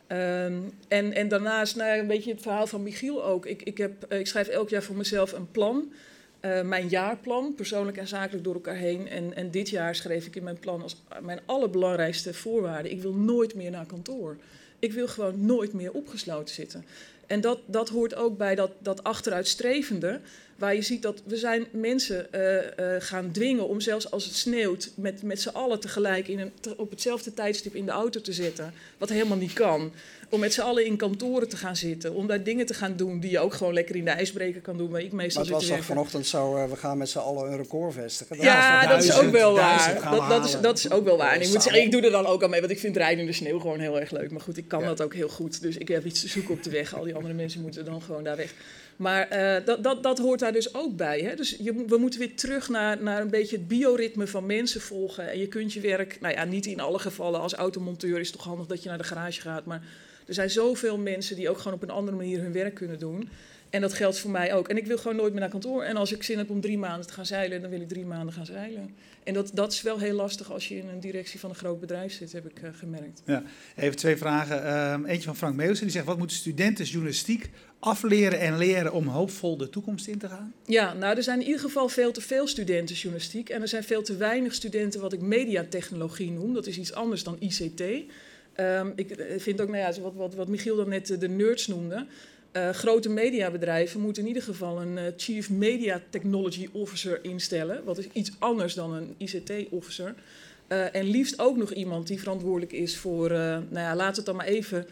Ehm, 0.06 0.58
en, 0.88 1.12
en 1.12 1.28
daarnaast, 1.28 1.76
nou 1.76 1.88
ja, 1.88 1.98
een 1.98 2.06
beetje 2.06 2.30
het 2.30 2.42
verhaal 2.42 2.66
van 2.66 2.82
Michiel 2.82 3.24
ook. 3.24 3.46
Ik, 3.46 3.62
ik, 3.62 3.78
heb, 3.78 4.02
eh, 4.02 4.18
ik 4.18 4.26
schrijf 4.26 4.48
elk 4.48 4.68
jaar 4.68 4.82
voor 4.82 4.96
mezelf 4.96 5.32
een 5.32 5.50
plan. 5.50 5.92
Eh, 6.40 6.62
mijn 6.62 6.88
jaarplan, 6.88 7.54
persoonlijk 7.54 7.96
en 7.96 8.08
zakelijk 8.08 8.44
door 8.44 8.54
elkaar 8.54 8.76
heen. 8.76 9.08
En, 9.08 9.34
en 9.36 9.50
dit 9.50 9.68
jaar 9.68 9.94
schreef 9.94 10.26
ik 10.26 10.36
in 10.36 10.44
mijn 10.44 10.58
plan 10.58 10.82
als 10.82 11.02
mijn 11.20 11.40
allerbelangrijkste 11.46 12.34
voorwaarde: 12.34 12.90
ik 12.90 13.02
wil 13.02 13.12
nooit 13.12 13.54
meer 13.54 13.70
naar 13.70 13.86
kantoor. 13.86 14.36
Ik 14.84 14.92
wil 14.92 15.08
gewoon 15.08 15.46
nooit 15.46 15.72
meer 15.72 15.92
opgesloten 15.92 16.54
zitten. 16.54 16.84
En 17.26 17.40
dat, 17.40 17.58
dat 17.66 17.88
hoort 17.88 18.14
ook 18.14 18.36
bij 18.36 18.54
dat, 18.54 18.70
dat 18.78 19.04
achteruitstrevende, 19.04 20.20
waar 20.56 20.74
je 20.74 20.82
ziet 20.82 21.02
dat 21.02 21.22
we 21.24 21.36
zijn 21.36 21.66
mensen 21.70 22.32
eh, 22.32 22.96
gaan 22.98 23.30
dwingen 23.30 23.68
om 23.68 23.80
zelfs 23.80 24.10
als 24.10 24.24
het 24.24 24.34
sneeuwt 24.34 24.90
met, 24.94 25.22
met 25.22 25.40
z'n 25.40 25.48
allen 25.48 25.80
tegelijk 25.80 26.28
in 26.28 26.38
een, 26.38 26.52
op 26.76 26.90
hetzelfde 26.90 27.34
tijdstip 27.34 27.74
in 27.74 27.84
de 27.84 27.90
auto 27.90 28.20
te 28.20 28.32
zitten, 28.32 28.72
wat 28.98 29.08
helemaal 29.08 29.36
niet 29.36 29.52
kan. 29.52 29.92
Om 30.28 30.40
met 30.40 30.52
z'n 30.52 30.60
allen 30.60 30.86
in 30.86 30.96
kantoren 30.96 31.48
te 31.48 31.56
gaan 31.56 31.76
zitten, 31.76 32.14
om 32.14 32.26
daar 32.26 32.42
dingen 32.42 32.66
te 32.66 32.74
gaan 32.74 32.96
doen 32.96 33.20
die 33.20 33.30
je 33.30 33.38
ook 33.38 33.54
gewoon 33.54 33.72
lekker 33.72 33.96
in 33.96 34.04
de 34.04 34.10
ijsbreker 34.10 34.60
kan 34.60 34.76
doen, 34.76 34.90
waar 34.90 35.00
ik 35.00 35.12
Maar 35.12 35.22
meestal 35.22 35.42
het 35.42 35.50
zit 35.50 35.60
was 35.60 35.76
toch 35.76 35.86
vanochtend 35.86 36.26
zo, 36.26 36.56
eh, 36.56 36.70
we 36.70 36.76
gaan 36.76 36.98
met 36.98 37.08
z'n 37.08 37.18
allen 37.18 37.50
een 37.50 37.56
record 37.56 37.94
vestigen. 37.94 38.40
Ja, 38.40 38.86
dat 38.86 39.02
is 39.02 39.18
ook 39.18 39.30
wel 39.30 39.54
waar. 39.54 40.00
Dat, 40.10 40.28
dat, 40.28 40.44
is, 40.44 40.60
dat 40.60 40.78
is 40.78 40.90
ook 40.90 41.04
wel 41.04 41.16
waar. 41.16 41.32
En 41.34 41.40
ik 41.40 41.48
moet 41.48 41.62
zeggen, 41.62 41.82
ik 41.82 41.90
doe 41.90 42.02
er 42.02 42.10
dan 42.10 42.26
ook 42.26 42.42
al 42.42 42.48
mee, 42.48 42.60
want 42.60 42.72
ik 42.72 42.78
vind 42.78 42.96
rijden 42.96 43.20
in 43.20 43.26
de 43.26 43.32
sneeuw 43.32 43.58
gewoon 43.58 43.78
heel 43.78 44.00
erg 44.00 44.10
leuk. 44.10 44.30
Maar 44.30 44.40
goed, 44.40 44.56
ik 44.56 44.68
kan 44.74 44.82
Ja. 44.82 44.94
dat 44.94 45.02
ook 45.06 45.14
heel 45.14 45.28
goed. 45.28 45.62
Dus 45.62 45.76
ik 45.76 45.88
heb 45.88 46.04
iets 46.04 46.20
te 46.20 46.28
zoeken 46.28 46.54
op 46.54 46.62
de 46.62 46.70
weg. 46.70 46.94
Al 46.94 47.04
die 47.04 47.14
andere 47.14 47.34
mensen 47.34 47.60
moeten 47.60 47.84
dan 47.84 48.02
gewoon 48.02 48.24
daar 48.24 48.36
weg. 48.36 48.54
Maar 48.96 49.28
eh, 49.28 49.64
dat, 49.64 49.82
dat, 49.82 50.02
dat 50.02 50.18
hoort 50.18 50.40
daar 50.40 50.52
dus 50.52 50.74
ook 50.74 50.96
bij. 50.96 51.20
Hè? 51.20 51.34
Dus 51.34 51.56
je, 51.60 51.84
we 51.86 51.96
moeten 51.96 52.20
weer 52.20 52.36
terug 52.36 52.68
naar, 52.68 53.02
naar 53.02 53.20
een 53.20 53.30
beetje 53.30 53.56
het 53.56 53.68
bioritme 53.68 54.26
van 54.26 54.46
mensen 54.46 54.80
volgen. 54.80 55.30
En 55.30 55.38
je 55.38 55.48
kunt 55.48 55.72
je 55.72 55.80
werk, 55.80 56.20
nou 56.20 56.34
ja, 56.34 56.44
niet 56.44 56.66
in 56.66 56.80
alle 56.80 56.98
gevallen. 56.98 57.40
Als 57.40 57.54
automonteur 57.54 58.20
is 58.20 58.26
het 58.26 58.36
toch 58.36 58.46
handig 58.46 58.66
dat 58.66 58.82
je 58.82 58.88
naar 58.88 58.98
de 58.98 59.04
garage 59.04 59.40
gaat. 59.40 59.64
Maar 59.64 59.82
er 60.26 60.34
zijn 60.34 60.50
zoveel 60.50 60.98
mensen 60.98 61.36
die 61.36 61.50
ook 61.50 61.58
gewoon 61.58 61.74
op 61.74 61.82
een 61.82 61.90
andere 61.90 62.16
manier 62.16 62.40
hun 62.40 62.52
werk 62.52 62.74
kunnen 62.74 62.98
doen. 62.98 63.28
En 63.74 63.80
dat 63.80 63.94
geldt 63.94 64.18
voor 64.18 64.30
mij 64.30 64.54
ook. 64.54 64.68
En 64.68 64.76
ik 64.76 64.86
wil 64.86 64.98
gewoon 64.98 65.16
nooit 65.16 65.32
meer 65.32 65.40
naar 65.40 65.50
kantoor. 65.50 65.82
En 65.82 65.96
als 65.96 66.12
ik 66.12 66.22
zin 66.22 66.38
heb 66.38 66.50
om 66.50 66.60
drie 66.60 66.78
maanden 66.78 67.06
te 67.06 67.12
gaan 67.12 67.26
zeilen, 67.26 67.60
dan 67.60 67.70
wil 67.70 67.80
ik 67.80 67.88
drie 67.88 68.04
maanden 68.04 68.34
gaan 68.34 68.46
zeilen. 68.46 68.94
En 69.22 69.34
dat, 69.34 69.50
dat 69.54 69.72
is 69.72 69.82
wel 69.82 69.98
heel 69.98 70.14
lastig 70.14 70.52
als 70.52 70.68
je 70.68 70.76
in 70.76 70.88
een 70.88 71.00
directie 71.00 71.40
van 71.40 71.50
een 71.50 71.56
groot 71.56 71.80
bedrijf 71.80 72.12
zit, 72.12 72.32
heb 72.32 72.46
ik 72.46 72.62
eh, 72.62 72.70
gemerkt. 72.72 73.22
Even 73.76 73.96
twee 73.96 74.16
vragen. 74.16 74.64
Ehm, 74.64 75.04
eentje 75.04 75.24
van 75.24 75.36
Frank 75.36 75.54
Meeuwsen. 75.54 75.84
Die 75.84 75.92
zegt, 75.92 76.06
wat 76.06 76.18
moeten 76.18 76.36
studenten 76.36 76.84
journalistiek 76.84 77.50
afleren 77.78 78.40
en 78.40 78.58
leren 78.58 78.92
om 78.92 79.06
hoopvol 79.06 79.56
de 79.56 79.68
toekomst 79.68 80.06
in 80.06 80.18
te 80.18 80.28
gaan? 80.28 80.52
Ja, 80.66 80.92
nou, 80.92 81.16
er 81.16 81.22
zijn 81.22 81.40
in 81.40 81.46
ieder 81.46 81.60
geval 81.60 81.88
veel 81.88 82.12
te 82.12 82.20
veel 82.20 82.46
studenten 82.46 82.94
journalistiek. 82.94 83.48
En 83.48 83.62
er 83.62 83.68
zijn 83.68 83.84
veel 83.84 84.02
te 84.02 84.16
weinig 84.16 84.54
studenten 84.54 85.00
wat 85.00 85.12
ik 85.12 85.20
mediatechnologie 85.20 86.30
noem. 86.30 86.54
Dat 86.54 86.66
is 86.66 86.78
iets 86.78 86.92
anders 86.92 87.22
dan 87.22 87.36
ICT. 87.38 87.82
Ehm, 88.52 88.90
ik 88.96 89.10
eh, 89.10 89.40
vind 89.40 89.60
ook, 89.60 89.68
nou 89.68 89.78
ja, 89.78 90.00
wat, 90.00 90.14
wat, 90.14 90.34
wat 90.34 90.48
Michiel 90.48 90.76
dan 90.76 90.88
net 90.88 91.20
de 91.20 91.28
nerds 91.28 91.66
noemde. 91.66 92.06
Uh, 92.56 92.70
grote 92.70 93.08
mediabedrijven 93.08 94.00
moeten 94.00 94.22
in 94.22 94.28
ieder 94.28 94.42
geval 94.42 94.80
een 94.80 94.96
uh, 94.96 95.02
Chief 95.16 95.50
Media 95.50 96.00
Technology 96.10 96.68
Officer 96.72 97.18
instellen. 97.22 97.84
Wat 97.84 97.98
is 97.98 98.08
iets 98.12 98.32
anders 98.38 98.74
dan 98.74 98.92
een 98.92 99.14
ICT-officer. 99.18 100.14
Uh, 100.68 100.94
en 100.94 101.04
liefst 101.04 101.38
ook 101.38 101.56
nog 101.56 101.72
iemand 101.72 102.06
die 102.06 102.18
verantwoordelijk 102.18 102.72
is 102.72 102.96
voor, 102.96 103.30
nou 103.30 103.66
ja, 103.70 103.96
laat 103.96 104.16
het 104.16 104.26
dan 104.26 104.36
maar 104.36 104.46
even 104.46 104.86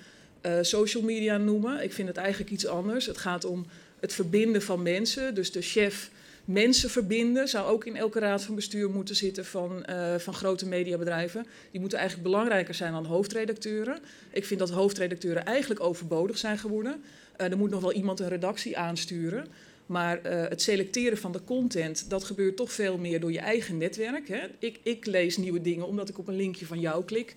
social 0.60 1.02
media 1.02 1.36
noemen. 1.36 1.82
Ik 1.82 1.92
vind 1.92 2.08
het 2.08 2.16
eigenlijk 2.16 2.50
iets 2.50 2.66
anders. 2.66 3.06
Het 3.06 3.18
gaat 3.18 3.44
om 3.44 3.66
het 4.00 4.12
verbinden 4.12 4.62
van 4.62 4.82
mensen. 4.82 5.34
Dus 5.34 5.52
de 5.52 5.62
chef 5.62 6.10
mensen 6.44 6.90
verbinden 6.90 7.48
zou 7.48 7.66
ook 7.66 7.84
in 7.84 7.96
elke 7.96 8.18
raad 8.18 8.42
van 8.42 8.54
bestuur 8.54 8.90
moeten 8.90 9.16
zitten 9.16 9.44
van, 9.44 9.84
van 10.18 10.34
grote 10.34 10.66
mediabedrijven. 10.66 11.46
Die 11.70 11.80
moeten 11.80 11.98
eigenlijk 11.98 12.28
belangrijker 12.28 12.74
zijn 12.74 12.92
dan 12.92 13.04
hoofdredacteuren. 13.04 13.98
Ik 14.30 14.44
vind 14.44 14.60
dat 14.60 14.70
hoofdredacteuren 14.70 15.44
eigenlijk 15.44 15.80
overbodig 15.80 16.38
zijn 16.38 16.58
geworden. 16.58 17.02
Uh, 17.40 17.50
er 17.50 17.58
moet 17.58 17.70
nog 17.70 17.80
wel 17.80 17.92
iemand 17.92 18.20
een 18.20 18.28
redactie 18.28 18.78
aansturen. 18.78 19.46
Maar 19.86 20.16
uh, 20.16 20.48
het 20.48 20.62
selecteren 20.62 21.18
van 21.18 21.32
de 21.32 21.44
content, 21.44 22.10
dat 22.10 22.24
gebeurt 22.24 22.56
toch 22.56 22.72
veel 22.72 22.98
meer 22.98 23.20
door 23.20 23.32
je 23.32 23.38
eigen 23.38 23.76
netwerk. 23.76 24.28
Hè? 24.28 24.40
Ik, 24.58 24.78
ik, 24.82 25.06
lees 25.06 25.36
nieuwe 25.36 25.60
dingen 25.60 25.86
omdat 25.86 26.08
ik 26.08 26.18
op 26.18 26.28
een 26.28 26.36
linkje 26.36 26.66
van 26.66 26.80
jou 26.80 27.04
klik 27.04 27.36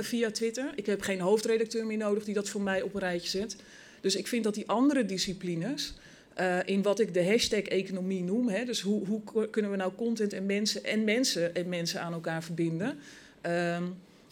via 0.00 0.30
Twitter. 0.30 0.72
Ik 0.74 0.86
heb 0.86 1.00
geen 1.00 1.20
hoofdredacteur 1.20 1.86
meer 1.86 1.96
nodig 1.96 2.24
die 2.24 2.34
dat 2.34 2.48
voor 2.48 2.60
mij 2.60 2.82
op 2.82 2.94
een 2.94 3.00
rijtje 3.00 3.28
zet. 3.28 3.56
Dus 4.00 4.16
ik 4.16 4.26
vind 4.26 4.44
dat 4.44 4.54
die 4.54 4.68
andere 4.68 5.04
disciplines, 5.04 5.94
in 6.64 6.82
wat 6.82 7.00
ik 7.00 7.14
de 7.14 7.26
hashtag 7.26 7.62
economie 7.62 8.22
noem, 8.22 8.48
hè, 8.48 8.64
dus 8.64 8.80
hoe, 8.80 9.06
hoe, 9.06 9.50
kunnen 9.50 9.70
we 9.70 9.76
nou 9.76 9.92
content 9.96 10.32
en 10.32 10.46
mensen 10.46 10.84
en 10.84 11.04
mensen 11.04 11.54
en 11.54 11.68
mensen 11.68 12.00
aan 12.00 12.12
elkaar 12.12 12.42
verbinden. 12.42 12.98
Ehm, 13.40 13.82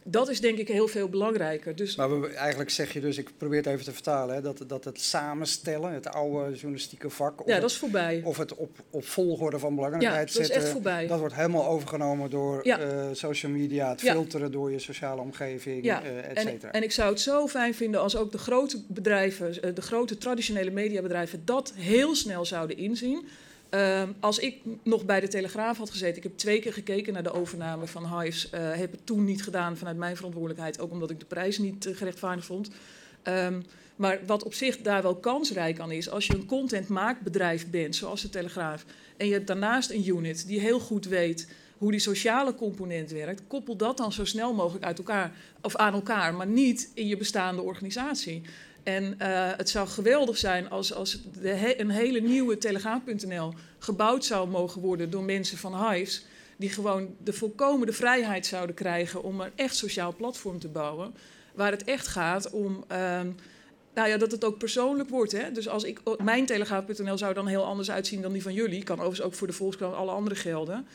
dat 0.08 0.28
is 0.28 0.40
denk 0.40 0.58
ik 0.58 0.68
heel 0.68 0.88
veel 0.88 1.08
belangrijker. 1.08 1.76
Dus 1.76 1.96
maar 1.96 2.20
we, 2.20 2.28
eigenlijk 2.28 2.70
zeg 2.70 2.92
je 2.92 3.00
dus, 3.00 3.18
ik 3.18 3.30
probeer 3.36 3.56
het 3.58 3.66
even 3.66 3.84
te 3.84 3.92
vertalen, 3.92 4.34
hè, 4.34 4.40
dat, 4.40 4.64
dat 4.66 4.84
het 4.84 5.00
samenstellen, 5.00 5.92
het 5.92 6.08
oude 6.08 6.54
journalistieke 6.54 7.10
vak. 7.10 7.42
Ja, 7.46 7.60
dat 7.60 7.70
is 7.70 7.76
voorbij. 7.76 8.20
Of 8.24 8.36
het 8.36 8.54
op, 8.54 8.70
op 8.90 9.04
volgorde 9.04 9.58
van 9.58 9.74
belangrijkheid 9.74 10.28
ja, 10.32 10.38
dat 10.38 10.46
zetten. 10.46 10.56
Is 10.56 10.62
echt 10.62 10.72
voorbij. 10.72 11.06
Dat 11.06 11.18
wordt 11.18 11.34
helemaal 11.34 11.66
overgenomen 11.66 12.30
door 12.30 12.60
ja. 12.62 12.80
uh, 12.80 13.04
social 13.12 13.52
media, 13.52 13.88
het 13.88 14.00
filteren 14.00 14.52
door 14.52 14.70
je 14.70 14.78
sociale 14.78 15.20
omgeving, 15.20 15.84
ja. 15.84 16.02
Uh, 16.04 16.18
et 16.18 16.38
cetera. 16.38 16.68
En, 16.68 16.72
en, 16.72 16.82
ik 16.82 16.92
zou 16.92 17.10
het 17.10 17.20
zo 17.20 17.48
fijn 17.48 17.74
vinden 17.74 18.00
als 18.00 18.16
ook 18.16 18.32
de 18.32 18.38
grote 18.38 18.82
bedrijven, 18.86 19.62
eh, 19.62 19.74
de 19.74 19.82
grote 19.82 20.18
traditionele 20.18 20.70
mediabedrijven, 20.70 21.42
dat 21.44 21.72
heel 21.76 22.14
snel 22.14 22.44
zouden 22.44 22.76
inzien. 22.76 23.26
Uh, 23.70 24.02
als 24.20 24.38
ik 24.38 24.56
nog 24.82 25.04
bij 25.04 25.20
de 25.20 25.28
Telegraaf 25.28 25.78
had 25.78 25.90
gezeten, 25.90 26.16
ik 26.16 26.22
heb 26.22 26.36
twee 26.36 26.60
keer 26.60 26.72
gekeken 26.72 27.12
naar 27.12 27.22
de 27.22 27.32
overname 27.32 27.86
van 27.86 28.20
Hives, 28.20 28.50
uh, 28.54 28.72
heb 28.74 28.90
het 28.90 29.06
toen 29.06 29.24
niet 29.24 29.42
gedaan 29.42 29.76
vanuit 29.76 29.96
mijn 29.96 30.16
verantwoordelijkheid, 30.16 30.80
ook 30.80 30.90
omdat 30.90 31.10
ik 31.10 31.20
de 31.20 31.26
prijs 31.26 31.58
niet 31.58 31.86
uh, 31.86 31.96
gerechtvaardigd 31.96 32.46
vond. 32.46 32.70
Um, 33.24 33.64
maar 33.96 34.20
wat 34.26 34.42
op 34.42 34.54
zich 34.54 34.78
daar 34.78 35.02
wel 35.02 35.16
kansrijk 35.16 35.80
aan 35.80 35.90
is, 35.90 36.10
als 36.10 36.26
je 36.26 36.34
een 36.34 36.46
contentmaakbedrijf 36.46 37.70
bent, 37.70 37.96
zoals 37.96 38.22
de 38.22 38.28
Telegraaf, 38.28 38.84
en 39.16 39.26
je 39.26 39.32
hebt 39.32 39.46
daarnaast 39.46 39.90
een 39.90 40.08
unit 40.08 40.46
die 40.46 40.60
heel 40.60 40.80
goed 40.80 41.06
weet 41.06 41.48
hoe 41.78 41.90
die 41.90 42.00
sociale 42.00 42.54
component 42.54 43.10
werkt, 43.10 43.42
koppel 43.46 43.76
dat 43.76 43.96
dan 43.96 44.12
zo 44.12 44.24
snel 44.24 44.54
mogelijk 44.54 44.84
uit 44.84 44.98
elkaar, 44.98 45.32
of 45.60 45.76
aan 45.76 45.94
elkaar, 45.94 46.34
maar 46.34 46.46
niet 46.46 46.90
in 46.94 47.06
je 47.06 47.16
bestaande 47.16 47.62
organisatie. 47.62 48.42
En 48.86 49.04
uh, 49.04 49.50
het 49.56 49.68
zou 49.68 49.88
geweldig 49.88 50.38
zijn 50.38 50.70
als, 50.70 50.94
als 50.94 51.18
de 51.40 51.80
een 51.80 51.90
hele 51.90 52.20
nieuwe 52.20 52.58
Telegraaf.nl 52.58 53.52
gebouwd 53.78 54.24
zou 54.24 54.48
mogen 54.48 54.80
worden 54.80 55.10
door 55.10 55.22
mensen 55.22 55.58
van 55.58 55.90
Hives. 55.90 56.24
Die 56.56 56.68
gewoon 56.68 57.14
de 57.24 57.32
volkomen 57.32 57.86
de 57.86 57.92
vrijheid 57.92 58.46
zouden 58.46 58.74
krijgen 58.74 59.22
om 59.22 59.40
een 59.40 59.50
echt 59.54 59.76
sociaal 59.76 60.14
platform 60.14 60.58
te 60.58 60.68
bouwen. 60.68 61.14
Waar 61.54 61.70
het 61.70 61.84
echt 61.84 62.06
gaat 62.06 62.50
om. 62.50 62.84
Uh, 62.92 63.20
nou 63.94 64.08
ja, 64.08 64.16
dat 64.16 64.30
het 64.30 64.44
ook 64.44 64.58
persoonlijk 64.58 65.08
wordt. 65.08 65.32
Hè? 65.32 65.52
Dus 65.52 65.68
als 65.68 65.84
ik, 65.84 66.00
mijn 66.22 66.46
Telegraaf.nl 66.46 67.18
zou 67.18 67.34
dan 67.34 67.46
heel 67.46 67.64
anders 67.64 67.90
uitzien 67.90 68.22
dan 68.22 68.32
die 68.32 68.42
van 68.42 68.54
jullie. 68.54 68.82
Kan 68.82 68.96
overigens 68.96 69.26
ook 69.26 69.34
voor 69.34 69.46
de 69.46 69.52
Volkskrant 69.52 69.94
alle 69.94 70.10
andere 70.10 70.36
gelden. 70.36 70.86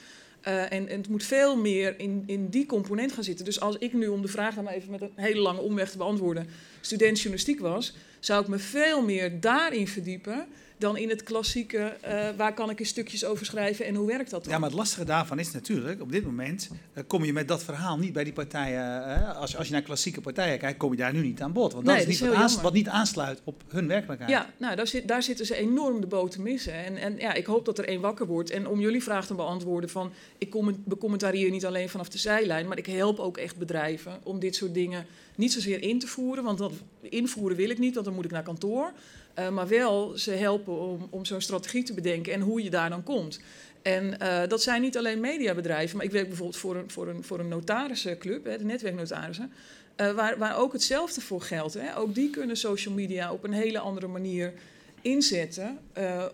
Uh, 0.47 0.61
en, 0.61 0.87
en, 0.87 0.97
het 0.97 1.09
moet 1.09 1.23
veel 1.23 1.57
meer 1.57 1.99
in, 1.99 2.23
in 2.25 2.49
die 2.49 2.65
component 2.65 3.11
gaan 3.11 3.23
zitten. 3.23 3.45
Dus 3.45 3.59
als 3.59 3.77
ik 3.77 3.93
nu, 3.93 4.07
om 4.07 4.21
de 4.21 4.27
vraag 4.27 4.55
dan 4.55 4.67
even 4.67 4.91
met 4.91 5.01
een 5.01 5.11
hele 5.15 5.41
lange 5.41 5.61
omweg 5.61 5.91
te 5.91 5.97
beantwoorden, 5.97 6.47
student 6.81 7.17
journalistiek 7.17 7.59
was, 7.59 7.95
zou 8.19 8.41
ik 8.41 8.47
me 8.47 8.57
veel 8.57 9.01
meer 9.01 9.39
daarin 9.39 9.87
verdiepen 9.87 10.47
dan 10.81 10.97
in 10.97 11.09
het 11.09 11.23
klassieke, 11.23 11.97
uh, 12.07 12.29
waar 12.37 12.53
kan 12.53 12.69
ik 12.69 12.79
in 12.79 12.85
stukjes 12.85 13.25
over 13.25 13.45
schrijven 13.45 13.85
en 13.85 13.95
hoe 13.95 14.07
werkt 14.07 14.29
dat 14.29 14.43
dan? 14.43 14.53
Ja, 14.53 14.59
maar 14.59 14.69
het 14.69 14.77
lastige 14.77 15.05
daarvan 15.05 15.39
is 15.39 15.51
natuurlijk, 15.51 16.01
op 16.01 16.11
dit 16.11 16.25
moment 16.25 16.69
uh, 16.93 17.03
kom 17.07 17.23
je 17.23 17.33
met 17.33 17.47
dat 17.47 17.63
verhaal 17.63 17.97
niet 17.97 18.13
bij 18.13 18.23
die 18.23 18.33
partijen, 18.33 19.07
uh, 19.07 19.37
als, 19.37 19.57
als 19.57 19.67
je 19.67 19.73
naar 19.73 19.81
klassieke 19.81 20.21
partijen 20.21 20.59
kijkt, 20.59 20.77
kom 20.77 20.91
je 20.91 20.97
daar 20.97 21.13
nu 21.13 21.21
niet 21.21 21.41
aan 21.41 21.53
bod. 21.53 21.73
Want 21.73 21.85
dat 21.85 21.95
nee, 21.95 22.05
is 22.05 22.19
niet 22.19 22.31
dat 22.33 22.61
wat, 22.61 22.73
niet 22.73 22.87
aansluit 22.87 23.41
op 23.43 23.63
hun 23.67 23.87
werkelijkheid. 23.87 24.31
Ja, 24.31 24.49
nou, 24.57 24.75
daar, 24.75 24.87
zit, 24.87 25.07
daar 25.07 25.23
zitten 25.23 25.45
ze 25.45 25.55
enorm 25.55 26.01
de 26.01 26.07
boot 26.07 26.31
te 26.31 26.41
missen. 26.41 26.73
En, 26.73 26.97
en 26.97 27.17
ja, 27.17 27.33
ik 27.33 27.45
hoop 27.45 27.65
dat 27.65 27.77
er 27.77 27.85
één 27.85 28.01
wakker 28.01 28.25
wordt. 28.25 28.49
En 28.49 28.67
om 28.67 28.79
jullie 28.79 29.03
vraag 29.03 29.25
te 29.25 29.33
beantwoorden 29.33 29.89
van, 29.89 30.11
ik 30.37 30.55
becommentarieer 30.85 31.49
niet 31.49 31.65
alleen 31.65 31.89
vanaf 31.89 32.09
de 32.09 32.17
zijlijn, 32.17 32.67
maar 32.67 32.77
ik 32.77 32.85
help 32.85 33.19
ook 33.19 33.37
echt 33.37 33.57
bedrijven 33.57 34.19
om 34.23 34.39
dit 34.39 34.55
soort 34.55 34.73
dingen 34.73 35.05
niet 35.35 35.53
zozeer 35.53 35.81
in 35.81 35.99
te 35.99 36.07
voeren, 36.07 36.43
want 36.43 36.57
dat 36.57 36.73
invoeren 37.01 37.57
wil 37.57 37.69
ik 37.69 37.79
niet, 37.79 37.93
want 37.93 38.05
dan 38.05 38.15
moet 38.15 38.25
ik 38.25 38.31
naar 38.31 38.43
kantoor. 38.43 38.91
Uh, 39.39 39.49
maar 39.49 39.67
wel 39.67 40.17
ze 40.17 40.31
helpen 40.31 40.79
om, 40.79 41.07
om 41.09 41.25
zo'n 41.25 41.41
strategie 41.41 41.83
te 41.83 41.93
bedenken 41.93 42.33
en 42.33 42.41
hoe 42.41 42.63
je 42.63 42.69
daar 42.69 42.89
dan 42.89 43.03
komt. 43.03 43.39
En 43.81 44.17
uh, 44.21 44.41
dat 44.47 44.61
zijn 44.61 44.81
niet 44.81 44.97
alleen 44.97 45.19
mediabedrijven, 45.19 45.97
maar 45.97 46.05
ik 46.05 46.11
werk 46.11 46.27
bijvoorbeeld 46.27 46.57
voor 46.57 46.75
een, 46.75 46.91
voor 46.91 47.07
een, 47.07 47.23
voor 47.23 47.39
een 47.39 47.47
notarissenclub, 47.47 48.45
hè, 48.45 48.57
de 48.57 48.65
netwerknotarissen, 48.65 49.51
uh, 49.97 50.11
waar, 50.11 50.37
waar 50.37 50.57
ook 50.57 50.73
hetzelfde 50.73 51.21
voor 51.21 51.41
geldt. 51.41 51.73
Hè. 51.73 51.97
Ook 51.97 52.15
die 52.15 52.29
kunnen 52.29 52.57
social 52.57 52.93
media 52.93 53.33
op 53.33 53.43
een 53.43 53.53
hele 53.53 53.79
andere 53.79 54.07
manier 54.07 54.53
inzetten 55.01 55.77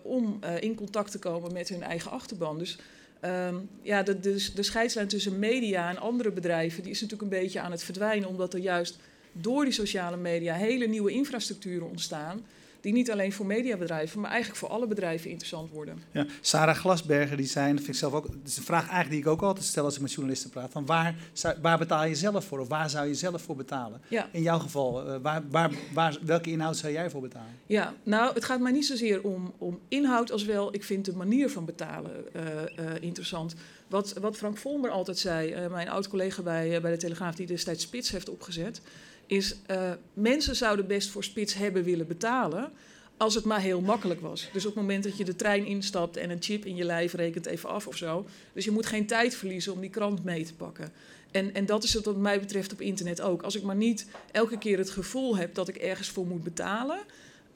om 0.02 0.40
in 0.60 0.74
contact 0.74 1.10
te 1.10 1.18
komen 1.18 1.52
met 1.52 1.68
hun 1.68 1.82
eigen 1.82 2.10
achterban. 2.10 2.58
Dus 2.58 2.78
um, 3.24 3.68
ja, 3.82 4.02
de, 4.02 4.20
de 4.54 4.62
scheidslijn 4.62 5.08
tussen 5.08 5.38
media 5.38 5.88
en 5.88 5.98
andere 5.98 6.30
bedrijven 6.30 6.82
die 6.82 6.92
is 6.92 7.00
natuurlijk 7.00 7.32
een 7.32 7.38
beetje 7.40 7.60
aan 7.60 7.70
het 7.70 7.82
verdwijnen, 7.82 8.28
omdat 8.28 8.54
er 8.54 8.60
juist 8.60 8.98
door 9.32 9.64
die 9.64 9.72
sociale 9.72 10.16
media 10.16 10.54
hele 10.54 10.86
nieuwe 10.86 11.10
infrastructuren 11.10 11.88
ontstaan 11.88 12.44
die 12.80 12.92
niet 12.92 13.10
alleen 13.10 13.32
voor 13.32 13.46
mediabedrijven, 13.46 14.20
maar 14.20 14.30
eigenlijk 14.30 14.60
voor 14.60 14.68
alle 14.68 14.86
bedrijven 14.86 15.30
interessant 15.30 15.70
worden. 15.70 15.98
Ja, 16.12 16.26
Sarah 16.40 16.76
Glasberger 16.76 17.36
die 17.36 17.46
zei, 17.46 17.66
dat 17.66 17.76
vind 17.76 17.88
ik 17.88 17.94
zelf 17.94 18.12
ook, 18.12 18.24
het 18.24 18.48
is 18.48 18.56
een 18.56 18.62
vraag 18.62 18.88
eigenlijk 18.88 19.10
die 19.10 19.20
ik 19.20 19.26
ook 19.26 19.42
altijd 19.42 19.66
stel 19.66 19.84
als 19.84 19.94
ik 19.94 20.00
met 20.00 20.12
journalisten 20.12 20.50
praat, 20.50 20.72
van 20.72 20.86
waar, 20.86 21.14
waar 21.62 21.78
betaal 21.78 22.04
je 22.04 22.14
zelf 22.14 22.44
voor 22.44 22.58
of 22.58 22.68
waar 22.68 22.90
zou 22.90 23.06
je 23.06 23.14
zelf 23.14 23.42
voor 23.42 23.56
betalen? 23.56 24.00
Ja. 24.08 24.28
In 24.32 24.42
jouw 24.42 24.58
geval, 24.58 25.06
uh, 25.06 25.16
waar, 25.22 25.42
waar, 25.50 25.70
waar, 25.92 26.18
welke 26.22 26.50
inhoud 26.50 26.76
zou 26.76 26.92
jij 26.92 27.10
voor 27.10 27.20
betalen? 27.20 27.58
Ja, 27.66 27.94
nou 28.02 28.34
het 28.34 28.44
gaat 28.44 28.60
mij 28.60 28.72
niet 28.72 28.86
zozeer 28.86 29.22
om, 29.22 29.54
om 29.58 29.80
inhoud 29.88 30.32
als 30.32 30.44
wel, 30.44 30.74
ik 30.74 30.84
vind 30.84 31.04
de 31.04 31.16
manier 31.16 31.50
van 31.50 31.64
betalen 31.64 32.24
uh, 32.36 32.42
uh, 32.42 32.90
interessant. 33.00 33.54
Wat, 33.88 34.12
wat 34.20 34.36
Frank 34.36 34.56
Volmer 34.56 34.90
altijd 34.90 35.18
zei, 35.18 35.68
mijn 35.68 35.88
oud-collega 35.88 36.42
bij, 36.42 36.80
bij 36.80 36.90
de 36.90 36.96
Telegraaf 36.96 37.34
die 37.34 37.46
destijds 37.46 37.82
Spits 37.82 38.10
heeft 38.10 38.28
opgezet, 38.28 38.80
is 39.28 39.56
uh, 39.70 39.92
mensen 40.12 40.56
zouden 40.56 40.86
best 40.86 41.10
voor 41.10 41.24
spits 41.24 41.54
hebben 41.54 41.84
willen 41.84 42.06
betalen 42.06 42.72
als 43.16 43.34
het 43.34 43.44
maar 43.44 43.60
heel 43.60 43.80
makkelijk 43.80 44.20
was. 44.20 44.48
Dus 44.52 44.66
op 44.66 44.74
het 44.74 44.80
moment 44.80 45.04
dat 45.04 45.16
je 45.16 45.24
de 45.24 45.36
trein 45.36 45.66
instapt 45.66 46.16
en 46.16 46.30
een 46.30 46.42
chip 46.42 46.64
in 46.64 46.76
je 46.76 46.84
lijf 46.84 47.12
rekent 47.12 47.46
even 47.46 47.68
af 47.68 47.86
of 47.86 47.96
zo. 47.96 48.26
Dus 48.52 48.64
je 48.64 48.70
moet 48.70 48.86
geen 48.86 49.06
tijd 49.06 49.34
verliezen 49.34 49.72
om 49.72 49.80
die 49.80 49.90
krant 49.90 50.24
mee 50.24 50.44
te 50.44 50.54
pakken. 50.54 50.92
En, 51.30 51.54
en 51.54 51.66
dat 51.66 51.84
is 51.84 51.94
het 51.94 52.04
wat 52.04 52.16
mij 52.16 52.40
betreft 52.40 52.72
op 52.72 52.80
internet 52.80 53.20
ook. 53.20 53.42
Als 53.42 53.56
ik 53.56 53.62
maar 53.62 53.76
niet 53.76 54.06
elke 54.32 54.58
keer 54.58 54.78
het 54.78 54.90
gevoel 54.90 55.36
heb 55.36 55.54
dat 55.54 55.68
ik 55.68 55.76
ergens 55.76 56.08
voor 56.08 56.26
moet 56.26 56.44
betalen... 56.44 56.98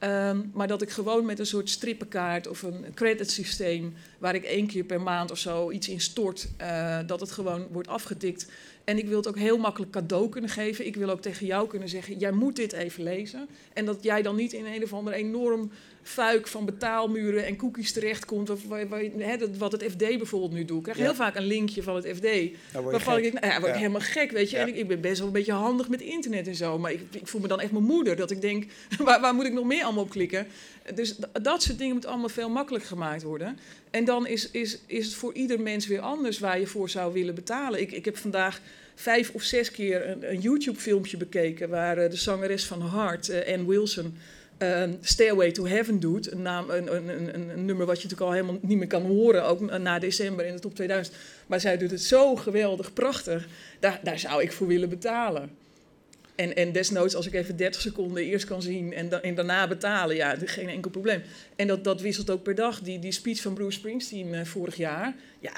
Um, 0.05 0.51
maar 0.55 0.67
dat 0.69 0.83
ik 0.83 0.91
gewoon 0.91 1.27
met 1.27 1.39
een 1.39 1.47
soort 1.47 1.71
strippenkaart 1.71 2.49
of 2.49 2.63
een 2.63 2.85
creditsysteem, 2.95 3.95
waar 4.19 4.35
ik 4.35 4.45
één 4.45 4.67
keer 4.67 4.85
per 4.85 5.01
maand 5.01 5.31
of 5.31 5.39
zo 5.39 5.71
iets 5.71 5.89
in 5.89 6.01
stort, 6.01 6.49
uh, 6.61 6.99
dat 7.07 7.21
het 7.21 7.31
gewoon 7.31 7.67
wordt 7.71 7.89
afgetikt. 7.89 8.47
En 8.85 8.99
ik 8.99 9.09
wil 9.09 9.17
het 9.17 9.29
ook 9.29 9.39
heel 9.39 9.59
makkelijk 9.59 9.93
cadeau 9.93 10.29
kunnen 10.29 10.51
geven. 10.51 10.87
Ik 10.87 10.97
wil 10.97 11.11
ook 11.11 11.21
tegen 11.21 11.47
jou 11.47 11.69
kunnen 11.69 11.89
zeggen: 11.89 12.19
jij 12.19 12.33
moet 12.33 12.57
dit 12.57 12.73
even 12.73 13.03
lezen. 13.03 13.49
En 13.73 13.85
dat 13.85 14.03
jij 14.03 14.23
dan 14.23 14.37
niet 14.37 14.53
in 14.53 14.67
een 14.67 14.83
of 14.83 14.93
ander 14.93 15.13
enorm 15.13 15.71
fuik 16.03 16.47
van 16.47 16.65
betaalmuren 16.65 17.47
en 17.47 17.57
cookies 17.57 17.93
terechtkomt. 17.93 18.51
Of, 18.51 18.61
wat 19.59 19.73
het 19.73 19.83
FD 19.83 19.99
bijvoorbeeld 19.99 20.53
nu 20.53 20.65
doet. 20.65 20.77
Ik 20.77 20.83
krijg 20.83 20.99
ja. 20.99 21.05
heel 21.05 21.15
vaak 21.15 21.37
een 21.37 21.47
linkje 21.47 21.83
van 21.83 21.95
het 21.95 22.07
FD. 22.17 22.27
Waarvan 22.73 23.19
ik, 23.19 23.33
nou 23.33 23.47
ja, 23.47 23.61
word 23.61 23.73
ik 23.73 23.79
helemaal 23.79 24.01
gek, 24.01 24.31
weet 24.31 24.51
je. 24.51 24.57
En 24.57 24.69
ik, 24.69 24.77
ik, 24.77 24.89
ben 24.89 25.01
best 25.01 25.19
wel 25.19 25.27
een 25.27 25.33
beetje 25.33 25.53
handig 25.53 25.89
met 25.89 26.01
internet 26.01 26.47
en 26.47 26.55
zo. 26.55 26.79
Maar 26.79 26.93
ik, 26.93 27.01
ik 27.11 27.27
voel 27.27 27.41
me 27.41 27.49
dan 27.49 27.61
echt 27.61 27.73
mijn 27.73 27.85
moeder. 27.85 28.17
Dat 28.17 28.31
ik 28.31 28.41
denk, 28.41 28.65
waar, 28.99 29.21
waar, 29.21 29.35
moet 29.35 29.47
ik 29.47 29.53
nog 29.53 29.65
meer 29.65 29.85
allemaal 29.85 30.03
op 30.03 30.11
klikken? 30.11 30.47
Dus 30.95 31.17
dat 31.43 31.63
soort 31.63 31.79
dingen 31.79 31.95
moet 31.95 32.07
allemaal 32.07 32.29
veel 32.29 32.49
makkelijker 32.49 32.89
gemaakt 32.89 33.23
worden. 33.23 33.59
En 33.91 34.05
dan 34.05 34.27
is, 34.27 34.51
is, 34.51 34.79
is 34.87 35.05
het 35.05 35.15
voor 35.15 35.35
ieder 35.35 35.61
mens 35.61 35.87
weer 35.87 36.01
anders 36.01 36.39
waar 36.39 36.61
je 36.61 36.67
voor 36.67 36.89
zou 36.89 37.13
willen 37.13 37.35
betalen. 37.35 37.81
Ik, 37.81 37.93
ik 37.93 38.05
heb 38.05 38.17
vandaag 38.17 38.61
vijf 38.95 39.31
of 39.31 39.43
zes 39.43 39.71
keer 39.71 40.09
een, 40.09 40.31
een 40.31 40.41
YouTube-filmpje 40.41 41.17
bekeken... 41.17 41.69
waar 41.69 42.05
uh, 42.05 42.11
de 42.11 42.17
zangeres 42.17 42.65
van 42.65 42.91
Heart, 42.91 43.29
uh, 43.29 43.55
Ann 43.55 43.67
Wilson... 43.67 44.17
Uh, 44.63 44.83
Stairway 45.01 45.53
to 45.53 45.67
Heaven 45.67 46.01
doet. 46.01 46.33
Een, 46.33 46.43
naam, 46.43 46.71
een, 46.71 46.95
een, 46.95 47.09
een, 47.09 47.49
een, 47.49 47.65
nummer 47.65 47.87
wat 47.87 47.97
je 47.97 48.03
natuurlijk 48.03 48.31
al 48.31 48.33
helemaal 48.33 48.59
niet 48.61 48.79
meer 48.79 48.87
kan 48.87 49.03
horen, 49.03 49.45
ook 49.45 49.79
na 49.79 49.99
december 49.99 50.45
in 50.45 50.55
de 50.55 50.61
top 50.61 50.75
2000. 50.75 51.17
Maar 51.47 51.61
zij 51.61 51.77
doet 51.77 51.91
het 51.91 52.03
zo 52.03 52.37
geweldig 52.37 52.93
prachtig. 52.93 53.49
Daar, 53.81 54.01
daar 54.03 54.19
zou 54.19 54.43
ik 54.43 54.53
voor 54.53 54.67
willen 54.67 54.89
betalen. 54.89 55.51
En, 56.35 56.57
en 56.57 56.73
desnoods, 56.73 57.15
als 57.15 57.27
ik 57.27 57.35
even 57.35 57.57
30 57.57 57.81
seconden 57.81 58.25
eerst 58.25 58.45
kan 58.45 58.63
zien 58.63 58.93
en, 58.93 59.23
en 59.23 59.35
daarna 59.35 59.69
betalen, 59.69 60.17
ja, 60.17 60.37
geen 60.45 60.69
enkel 60.69 60.91
probleem. 60.91 61.23
En 61.57 61.67
dat, 61.67 61.85
dat 61.85 62.01
wisselt 62.01 62.31
ook 62.31 62.43
per 62.43 62.55
dag. 62.55 62.81
Die, 62.81 62.99
die 62.99 63.13
speech 63.13 63.41
van 63.41 63.55
Bruce 63.55 63.79
Springsteen 63.79 64.35
uh, 64.35 64.45
vorig 64.45 64.77
jaar, 64.77 65.15
ja, 65.41 65.53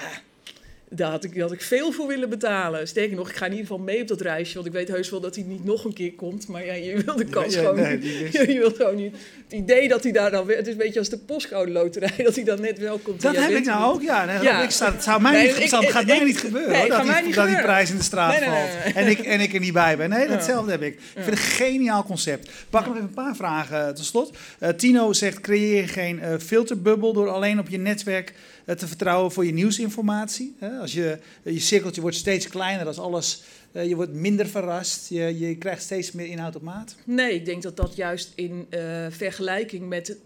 daar 0.89 1.11
had, 1.11 1.23
ik, 1.23 1.33
daar 1.33 1.41
had 1.43 1.51
ik 1.51 1.61
veel 1.61 1.91
voor 1.91 2.07
willen 2.07 2.29
betalen. 2.29 2.87
Sterker 2.87 3.15
nog, 3.15 3.29
ik 3.29 3.35
ga 3.35 3.45
in 3.45 3.51
ieder 3.51 3.67
geval 3.67 3.83
mee 3.83 4.01
op 4.01 4.07
dat 4.07 4.21
reisje. 4.21 4.53
Want 4.53 4.65
ik 4.65 4.71
weet 4.73 4.87
heus 4.87 5.09
wel 5.09 5.19
dat 5.19 5.35
hij 5.35 5.43
niet 5.43 5.65
nog 5.65 5.85
een 5.85 5.93
keer 5.93 6.13
komt. 6.13 6.47
Maar 6.47 6.65
ja, 6.65 6.73
je 6.73 7.01
wil 7.05 7.15
de 7.15 7.25
kans 7.25 7.53
Ja, 7.53 7.59
gewoon 7.59 7.75
nee, 7.75 7.97
niet. 7.97 8.31
Je 8.51 8.57
wil 8.59 8.71
gewoon 8.71 8.95
niet. 8.95 9.15
Het 9.43 9.53
idee 9.53 9.87
dat 9.87 10.03
hij 10.03 10.11
daar 10.11 10.31
dan... 10.31 10.45
weer- 10.45 10.57
Het 10.57 10.65
is 10.67 10.71
een 10.71 10.77
beetje 10.79 10.99
als 10.99 11.09
de 11.09 11.17
postcode 11.17 11.71
loterij. 11.71 12.11
Dat 12.23 12.35
hij 12.35 12.43
dan 12.43 12.61
net 12.61 12.79
wel 12.79 12.97
komt. 12.97 13.21
Dat 13.21 13.35
heb 13.35 13.49
ik 13.49 13.65
nou 13.65 13.93
ook, 13.93 14.01
ja. 14.01 14.25
Nee, 14.25 14.41
Ja. 14.41 14.63
Ik 14.63 14.69
sta, 14.69 14.91
het 14.91 15.03
zou 15.03 15.21
mij 15.21 15.31
Nee, 15.31 15.41
niet, 15.47 15.55
ik- 15.55 15.63
ik- 15.81 15.89
gaat 15.89 16.05
mij 16.05 16.17
ik- 16.17 16.23
niet 16.25 16.39
gebeuren 16.39 16.71
nee, 16.71 16.79
hoor, 16.81 16.87
het 16.97 17.05
dat, 17.05 17.15
die, 17.15 17.25
niet 17.25 17.35
dat 17.35 17.45
die 17.45 17.55
gebeuren. 17.55 17.63
prijs 17.63 17.89
in 17.89 17.97
de 17.97 18.03
straat 18.03 18.43
valt. 18.43 18.95
En, 18.95 19.07
ik, 19.07 19.19
en 19.19 19.39
ik 19.39 19.53
er 19.53 19.59
niet 19.59 19.73
bij 19.73 19.97
ben. 19.97 20.09
Nee, 20.09 20.27
datzelfde 20.27 20.71
heb 20.71 20.81
ik. 20.81 20.93
Ik 20.93 20.99
vind 21.13 21.25
het 21.25 21.35
een 21.35 21.37
geniaal 21.43 22.03
concept. 22.03 22.49
Pak 22.69 22.85
nog 22.85 22.95
even 22.95 23.07
een 23.07 23.13
paar 23.13 23.35
vragen 23.35 23.79
uh, 23.79 23.87
tot 23.87 24.05
slot. 24.05 24.37
Uh, 24.59 24.69
Tino 24.69 25.13
zegt, 25.13 25.39
creëer 25.41 25.87
geen 25.89 26.19
uh, 26.23 26.33
filterbubbel 26.39 27.13
door 27.13 27.29
alleen 27.29 27.59
op 27.59 27.69
je 27.69 27.77
netwerk 27.77 28.33
te 28.77 28.87
vertrouwen 28.87 29.31
voor 29.31 29.45
je 29.45 29.53
nieuwsinformatie. 29.53 30.55
Uh, 30.63 30.74
als 30.79 30.93
je, 30.93 31.19
je 31.43 31.59
cirkeltje 31.59 32.01
wordt 32.01 32.15
steeds 32.15 32.47
kleiner 32.47 32.87
als 32.87 32.97
alles... 32.97 33.41
Uh, 33.71 33.87
je 33.87 33.95
wordt 33.95 34.13
minder 34.13 34.47
verrast, 34.47 35.09
je, 35.09 35.39
je 35.39 35.57
krijgt 35.57 35.83
steeds 35.83 36.11
meer 36.11 36.25
inhoud 36.25 36.55
op 36.55 36.61
maat. 36.61 36.95
Nee, 37.03 37.33
ik 37.33 37.45
denk 37.45 37.61
dat 37.61 37.77
dat 37.77 37.95
juist 37.95 38.31
in 38.35 38.67
uh, 38.69 39.05
vergelijking 39.09 39.87
met 39.87 40.17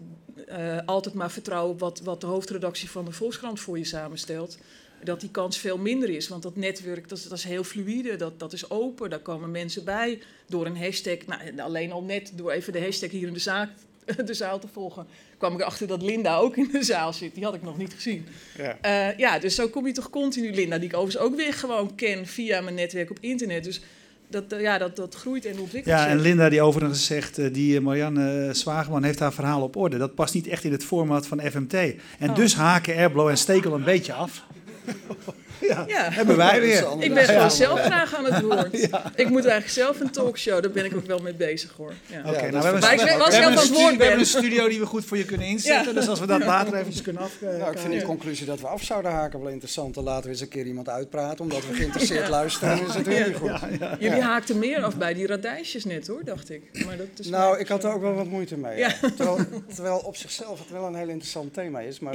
uh, 0.48 0.78
altijd 0.86 1.14
maar 1.14 1.30
vertrouwen 1.30 1.72
op 1.72 1.80
wat, 1.80 2.00
wat 2.00 2.20
de 2.20 2.26
hoofdredactie 2.26 2.90
van 2.90 3.04
de 3.04 3.12
Volkskrant 3.12 3.60
voor 3.60 3.78
je 3.78 3.84
samenstelt, 3.84 4.58
dat 5.04 5.20
die 5.20 5.30
kans 5.30 5.58
veel 5.58 5.78
minder 5.78 6.10
is. 6.10 6.28
Want 6.28 6.42
dat 6.42 6.56
netwerk 6.56 7.08
dat, 7.08 7.26
dat 7.28 7.38
is 7.38 7.44
heel 7.44 7.64
fluïde, 7.64 8.16
dat, 8.16 8.38
dat 8.38 8.52
is 8.52 8.70
open, 8.70 9.10
daar 9.10 9.18
komen 9.18 9.50
mensen 9.50 9.84
bij 9.84 10.18
door 10.48 10.66
een 10.66 10.76
hashtag. 10.76 11.16
Nou, 11.26 11.60
alleen 11.60 11.92
al 11.92 12.02
net 12.02 12.32
door 12.34 12.50
even 12.50 12.72
de 12.72 12.80
hashtag 12.80 13.10
hier 13.10 13.26
in 13.26 13.32
de, 13.32 13.38
zaak, 13.38 13.70
de 14.24 14.34
zaal 14.34 14.58
te 14.58 14.68
volgen, 14.72 15.06
kwam 15.38 15.54
ik 15.54 15.60
erachter 15.60 15.86
dat 15.86 16.02
Linda 16.02 16.36
ook 16.36 16.56
in 16.56 16.68
de 16.72 16.82
zaal 16.82 17.12
zit. 17.12 17.34
Die 17.34 17.44
had 17.44 17.54
ik 17.54 17.62
nog 17.62 17.78
niet 17.78 17.92
gezien. 17.94 18.26
Ja, 18.56 18.78
uh, 18.84 19.18
ja 19.18 19.38
dus 19.38 19.54
zo 19.54 19.68
kom 19.68 19.86
je 19.86 19.92
toch 19.92 20.10
continu, 20.10 20.54
Linda, 20.54 20.78
die 20.78 20.88
ik 20.88 20.96
overigens 20.96 21.24
ook 21.24 21.36
weer 21.36 21.54
gewoon 21.54 21.94
ken 21.94 22.26
via 22.26 22.60
mijn 22.60 22.74
netwerk 22.74 23.10
op 23.10 23.18
internet. 23.20 23.64
Dus 23.64 23.80
dat, 24.28 24.44
ja, 24.58 24.78
dat, 24.78 24.96
dat 24.96 25.14
groeit 25.14 25.44
en 25.44 25.58
ontwikkelt 25.58 25.96
Ja, 25.96 26.06
en 26.06 26.20
Linda 26.20 26.48
die 26.48 26.62
overigens 26.62 27.04
zegt, 27.04 27.38
uh, 27.38 27.52
die 27.52 27.80
Marianne 27.80 28.54
Zwageman 28.54 29.02
heeft 29.02 29.18
haar 29.18 29.32
verhaal 29.32 29.62
op 29.62 29.76
orde. 29.76 29.98
Dat 29.98 30.14
past 30.14 30.34
niet 30.34 30.46
echt 30.46 30.64
in 30.64 30.72
het 30.72 30.84
format 30.84 31.26
van 31.26 31.40
FMT. 31.40 31.74
En 31.74 32.30
Oh. 32.30 32.34
dus 32.34 32.54
haken 32.54 32.96
Airblog 32.96 33.28
en 33.28 33.38
Stekel 33.38 33.74
een 33.74 33.84
beetje 33.84 34.12
af. 34.12 34.44
ja, 35.60 35.84
Ja. 35.88 36.10
hebben 36.10 36.36
wij 36.36 36.60
weer. 36.60 36.86
Ik 36.98 37.14
ben 37.14 37.24
gewoon 37.24 37.50
zelf 37.50 37.80
graag 37.80 38.14
aan 38.14 38.24
het 38.24 38.42
woord. 38.42 38.74
Ik 39.14 39.28
moet 39.28 39.44
eigenlijk 39.44 39.68
zelf 39.68 40.00
een 40.00 40.10
talkshow, 40.10 40.62
daar 40.62 40.70
ben 40.72 40.84
ik 40.84 40.94
ook 40.96 41.06
wel 41.06 41.18
mee 41.18 41.34
bezig 41.34 41.72
hoor. 41.76 41.92
Ja. 42.06 42.14
Nou, 42.22 42.34
we 42.36 42.40
hebben, 42.40 42.60
Maar 42.60 42.92
ik 42.92 43.00
een 43.00 43.06
we 43.06 43.34
hebben 43.34 43.98
ben. 43.98 44.18
een 44.18 44.26
studio 44.26 44.68
die 44.68 44.78
we 44.80 44.86
goed 44.86 45.04
voor 45.04 45.16
je 45.16 45.24
kunnen 45.24 45.46
inzetten. 45.46 45.86
Ja. 45.94 46.00
Dus 46.00 46.08
als 46.08 46.20
we 46.20 46.26
dat 46.26 46.44
later 46.44 46.74
eventjes 46.74 47.02
kunnen 47.02 47.22
af... 47.22 47.42
eh, 47.42 47.58
Nou, 47.58 47.72
ik 47.72 47.78
vind 47.78 47.92
die 47.92 48.02
conclusie 48.02 48.46
dat 48.46 48.60
we 48.60 48.66
af 48.66 48.82
zouden 48.82 49.10
haken 49.10 49.40
wel 49.40 49.48
interessant. 49.50 49.94
Dan 49.94 50.04
laten 50.04 50.24
we 50.24 50.28
eens 50.30 50.40
een 50.40 50.48
keer 50.48 50.66
iemand 50.66 50.88
uitpraten, 50.88 51.40
omdat 51.40 51.66
we 51.66 51.74
geïnteresseerd 51.74 52.28
luisteren. 52.28 52.86
Is 52.86 52.94
het 52.94 53.06
weer 53.06 53.26
niet 53.26 53.36
goed. 53.36 53.50
Jullie 53.98 54.20
haakten 54.22 54.58
meer 54.58 54.82
af 54.82 54.96
bij 54.96 55.14
die 55.14 55.26
radijsjes 55.26 55.84
net 55.84 56.06
hoor, 56.06 56.24
dacht 56.24 56.50
ik. 56.50 56.62
Maar 56.86 56.96
dat 56.96 57.06
is 57.16 57.26
Nou, 57.28 57.58
ik 57.58 57.68
had 57.68 57.84
er 57.84 57.92
ook 57.92 58.00
wel 58.00 58.14
wat 58.14 58.26
moeite 58.26 58.56
mee. 58.56 58.84
Terwijl, 59.16 59.38
terwijl 59.74 59.96
op 59.98 60.16
zichzelf 60.16 60.58
het 60.58 60.70
wel 60.70 60.84
een 60.86 60.94
heel 60.94 61.08
interessant 61.08 61.54
thema 61.54 61.80
is. 61.80 62.00
Maar, 62.00 62.12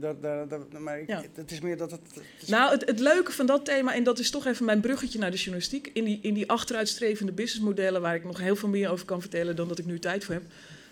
dat, 0.00 0.22
dat, 0.22 0.50
dat- 0.50 0.78
maar 0.78 1.00
ik- 1.00 1.08
Ja. 1.08 1.22
het 1.34 1.50
is 1.50 1.60
meer 1.60 1.76
dat 1.76 1.90
het... 1.90 2.00
Nou, 2.46 2.75
het, 2.84 3.00
leuke 3.00 3.32
van 3.32 3.46
dat 3.46 3.64
thema, 3.64 3.94
en 3.94 4.04
dat 4.04 4.18
is 4.18 4.30
toch 4.30 4.46
even 4.46 4.64
mijn 4.64 4.80
bruggetje 4.80 5.18
naar 5.18 5.30
de 5.30 5.36
journalistiek. 5.36 5.90
In 5.92 6.04
die, 6.04 6.18
in 6.22 6.34
die 6.34 6.50
achteruitstrevende 6.50 7.32
businessmodellen, 7.32 8.00
waar 8.00 8.14
ik 8.14 8.24
nog 8.24 8.38
heel 8.38 8.56
veel 8.56 8.68
meer 8.68 8.90
over 8.90 9.06
kan 9.06 9.20
vertellen 9.20 9.56
dan 9.56 9.68
dat 9.68 9.78
ik 9.78 9.86
nu 9.86 9.98
tijd 9.98 10.24
voor 10.24 10.34
heb. 10.34 10.44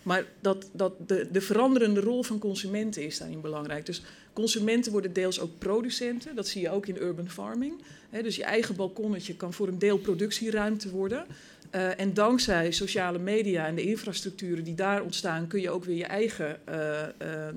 Maar 0.02 0.24
dat, 0.40 0.68
dat 0.72 1.08
de, 1.08 1.28
de 1.32 1.40
veranderende 1.40 2.00
rol 2.00 2.22
van 2.22 2.38
consumenten 2.38 3.04
is 3.04 3.18
daarin 3.18 3.40
belangrijk. 3.40 3.86
Dus 3.86 4.02
consumenten 4.32 4.92
worden 4.92 5.12
deels 5.12 5.40
ook 5.40 5.58
producenten. 5.58 6.34
Dat 6.34 6.48
zie 6.48 6.60
je 6.60 6.70
ook 6.70 6.86
in 6.86 7.02
urban 7.02 7.30
farming. 7.30 7.74
Dus 8.22 8.36
je 8.36 8.44
eigen 8.44 8.76
balkonnetje 8.76 9.36
kan 9.36 9.52
voor 9.52 9.68
een 9.68 9.78
deel 9.78 9.98
productieruimte 9.98 10.90
worden. 10.90 11.26
Uh, 11.74 12.00
en 12.00 12.14
dankzij 12.14 12.72
sociale 12.72 13.18
media 13.18 13.66
en 13.66 13.74
de 13.74 13.82
infrastructuren 13.82 14.64
die 14.64 14.74
daar 14.74 15.02
ontstaan, 15.02 15.46
kun 15.46 15.60
je 15.60 15.70
ook 15.70 15.84
weer 15.84 15.96
je 15.96 16.04
eigen 16.04 16.60
uh, 16.68 16.74
uh, 17.22 17.48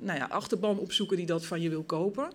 nou 0.00 0.18
ja, 0.18 0.26
achterban 0.30 0.78
opzoeken 0.78 1.16
die 1.16 1.26
dat 1.26 1.46
van 1.46 1.60
je 1.60 1.68
wil 1.68 1.82
kopen. 1.82 2.30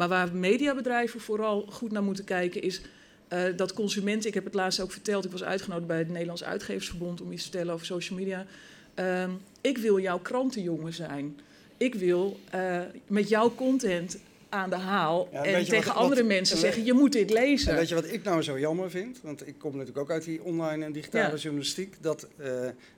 Maar 0.00 0.08
waar 0.08 0.34
mediabedrijven 0.34 1.20
vooral 1.20 1.66
goed 1.70 1.92
naar 1.92 2.02
moeten 2.02 2.24
kijken 2.24 2.62
is 2.62 2.80
uh, 3.28 3.42
dat 3.56 3.72
consumenten, 3.72 4.28
ik 4.28 4.34
heb 4.34 4.44
het 4.44 4.54
laatst 4.54 4.80
ook 4.80 4.92
verteld, 4.92 5.24
ik 5.24 5.30
was 5.30 5.42
uitgenodigd 5.42 5.86
bij 5.86 5.98
het 5.98 6.08
Nederlands 6.08 6.44
Uitgeversverbond 6.44 7.20
om 7.20 7.32
iets 7.32 7.42
te 7.42 7.48
vertellen 7.50 7.74
over 7.74 7.86
social 7.86 8.18
media. 8.18 8.46
Uh, 8.94 9.24
ik 9.60 9.78
wil 9.78 9.98
jouw 9.98 10.18
krantenjongen 10.18 10.92
zijn. 10.92 11.40
Ik 11.76 11.94
wil 11.94 12.40
uh, 12.54 12.80
met 13.06 13.28
jouw 13.28 13.54
content 13.54 14.18
aan 14.50 14.70
de 14.70 14.76
haal 14.76 15.28
Ja, 15.32 15.44
en 15.44 15.64
tegen 15.64 15.86
wat- 15.86 15.96
andere 15.96 16.20
wat- 16.20 16.30
mensen 16.30 16.54
en 16.56 16.60
zeggen, 16.62 16.84
je 16.84 16.92
moet 16.92 17.12
dit 17.12 17.30
lezen. 17.30 17.70
En 17.72 17.76
weet 17.78 17.88
je 17.88 17.94
wat 17.94 18.12
ik 18.12 18.22
nou 18.22 18.42
zo 18.42 18.58
jammer 18.58 18.90
vind? 18.90 19.20
Want 19.22 19.46
ik 19.46 19.54
kom 19.58 19.70
natuurlijk 19.72 19.98
ook 19.98 20.10
uit 20.10 20.24
die 20.24 20.42
online 20.42 20.84
en 20.84 20.92
digitale 20.92 21.30
Ja. 21.34 21.36
journalistiek. 21.36 21.96
Dat 22.00 22.28
eh, 22.36 22.46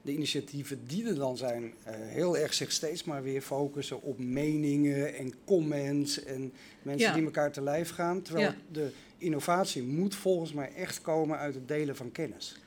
de 0.01 0.11
initiatieven 0.11 0.79
die 0.87 1.07
er 1.07 1.15
dan 1.15 1.37
zijn, 1.37 1.73
eh, 1.83 1.93
heel 1.97 2.37
erg 2.37 2.53
zich 2.53 2.71
steeds 2.71 3.03
maar 3.03 3.23
weer 3.23 3.41
focussen 3.41 4.01
op 4.01 4.19
meningen 4.19 5.15
en 5.15 5.33
comments 5.45 6.23
en 6.23 6.53
mensen 6.81 7.07
Ja. 7.07 7.13
die 7.13 7.23
elkaar 7.23 7.51
te 7.51 7.61
lijf 7.61 7.89
gaan. 7.89 8.21
Terwijl 8.21 8.51
de 8.71 8.89
innovatie 9.17 9.83
moet 9.83 10.15
volgens 10.15 10.53
mij 10.53 10.71
echt 10.77 11.01
komen 11.01 11.37
uit 11.37 11.53
het 11.53 11.67
delen 11.67 11.95
van 11.95 12.11
kennis. 12.11 12.57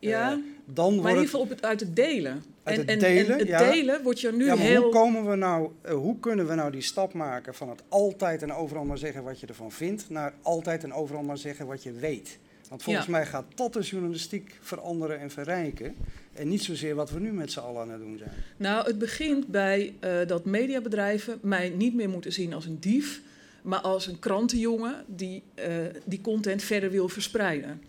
ja, 0.00 0.32
Eh, 0.32 0.38
dan 0.64 0.94
maar 0.94 1.02
in 1.04 1.08
ieder 1.08 1.24
geval 1.24 1.40
op 1.40 1.48
het, 1.48 1.62
uit 1.62 1.80
het 1.80 1.96
delen. 1.96 2.42
Uit 2.68 2.78
en, 2.78 2.80
het 2.80 2.90
en, 2.90 2.98
delen, 2.98 3.32
en 3.32 3.38
het 3.38 3.48
ja. 3.48 3.70
delen 3.70 4.02
wordt 4.02 4.20
je 4.20 4.32
nu 4.32 4.44
ja, 4.44 4.54
maar 4.54 4.64
heel... 4.64 4.82
hoe 4.82 4.92
komen 4.92 5.30
we 5.30 5.36
nou, 5.36 5.70
eh, 5.82 5.94
hoe 5.94 6.18
kunnen 6.20 6.48
we 6.48 6.54
nou 6.54 6.70
die 6.70 6.82
stap 6.82 7.12
maken 7.12 7.54
van 7.54 7.68
het 7.68 7.82
altijd 7.88 8.42
en 8.42 8.52
overal 8.52 8.84
maar 8.84 8.98
zeggen 8.98 9.22
wat 9.22 9.40
je 9.40 9.46
ervan 9.46 9.72
vindt, 9.72 10.10
naar 10.10 10.32
altijd 10.42 10.84
en 10.84 10.92
overal 10.92 11.22
maar 11.22 11.38
zeggen 11.38 11.66
wat 11.66 11.82
je 11.82 11.92
weet? 11.92 12.38
Want 12.68 12.82
volgens 12.82 13.06
Ja. 13.06 13.12
mij 13.12 13.26
gaat 13.26 13.44
dat 13.54 13.72
de 13.72 13.80
journalistiek 13.80 14.58
veranderen 14.60 15.20
en 15.20 15.30
verrijken. 15.30 15.94
En 16.32 16.48
niet 16.48 16.62
zozeer 16.62 16.94
wat 16.94 17.10
we 17.10 17.20
nu 17.20 17.32
met 17.32 17.52
z'n 17.52 17.58
allen 17.58 17.82
aan 17.82 17.90
het 17.90 18.00
doen 18.00 18.18
zijn. 18.18 18.30
Nou, 18.56 18.86
het 18.86 18.98
begint 18.98 19.46
bij 19.46 19.94
eh, 20.00 20.10
dat 20.26 20.44
mediabedrijven 20.44 21.38
mij 21.42 21.68
niet 21.68 21.94
meer 21.94 22.08
moeten 22.08 22.32
zien 22.32 22.52
als 22.54 22.66
een 22.66 22.80
dief, 22.80 23.20
maar 23.62 23.80
als 23.80 24.06
een 24.06 24.18
krantenjongen 24.18 25.04
die 25.06 25.42
eh, 25.54 25.68
die 26.04 26.20
content 26.20 26.62
verder 26.62 26.90
wil 26.90 27.08
verspreiden. 27.08 27.82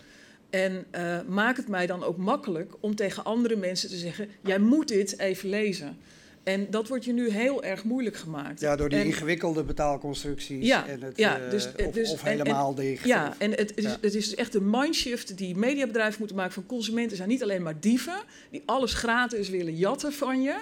En 0.49 0.85
eh, 0.91 1.17
maak 1.27 1.57
het 1.57 1.67
mij 1.67 1.85
dan 1.87 2.03
ook 2.03 2.17
makkelijk 2.17 2.73
om 2.79 2.95
tegen 2.95 3.23
andere 3.23 3.55
mensen 3.55 3.89
te 3.89 3.97
zeggen: 3.97 4.29
jij 4.43 4.59
moet 4.59 4.87
dit 4.87 5.19
even 5.19 5.49
lezen. 5.49 5.97
En 6.43 6.67
dat 6.69 6.87
wordt 6.87 7.05
je 7.05 7.13
nu 7.13 7.29
heel 7.29 7.63
erg 7.63 7.83
moeilijk 7.83 8.15
gemaakt. 8.15 8.59
Ja, 8.59 8.75
door 8.75 8.89
die 8.89 8.99
En- 8.99 9.05
ingewikkelde 9.05 9.63
betaalconstructies 9.63 10.65
Ja, 10.65 10.87
en 10.87 11.01
het, 11.01 11.17
ja, 11.17 11.39
eh, 11.39 11.49
dus- 11.49 11.69
of, 11.85 11.93
dus- 11.93 12.11
of 12.11 12.23
en- 12.23 12.29
helemaal 12.31 12.75
dicht. 12.75 13.05
Ja, 13.05 13.27
of- 13.27 13.35
en 13.37 13.51
het 13.51 13.71
is, 13.75 13.85
het 13.85 14.03
is 14.03 14.11
dus 14.11 14.35
echt 14.35 14.55
een 14.55 14.69
mindshift 14.69 15.37
die 15.37 15.55
mediabedrijven 15.55 16.15
moeten 16.19 16.37
maken 16.37 16.53
van 16.53 16.65
consumenten 16.65 17.17
zijn 17.17 17.29
niet 17.29 17.43
alleen 17.43 17.63
maar 17.63 17.79
dieven 17.79 18.21
die 18.51 18.63
alles 18.65 18.93
gratis 18.93 19.49
willen 19.49 19.75
jatten 19.75 20.13
van 20.13 20.41
je, 20.41 20.55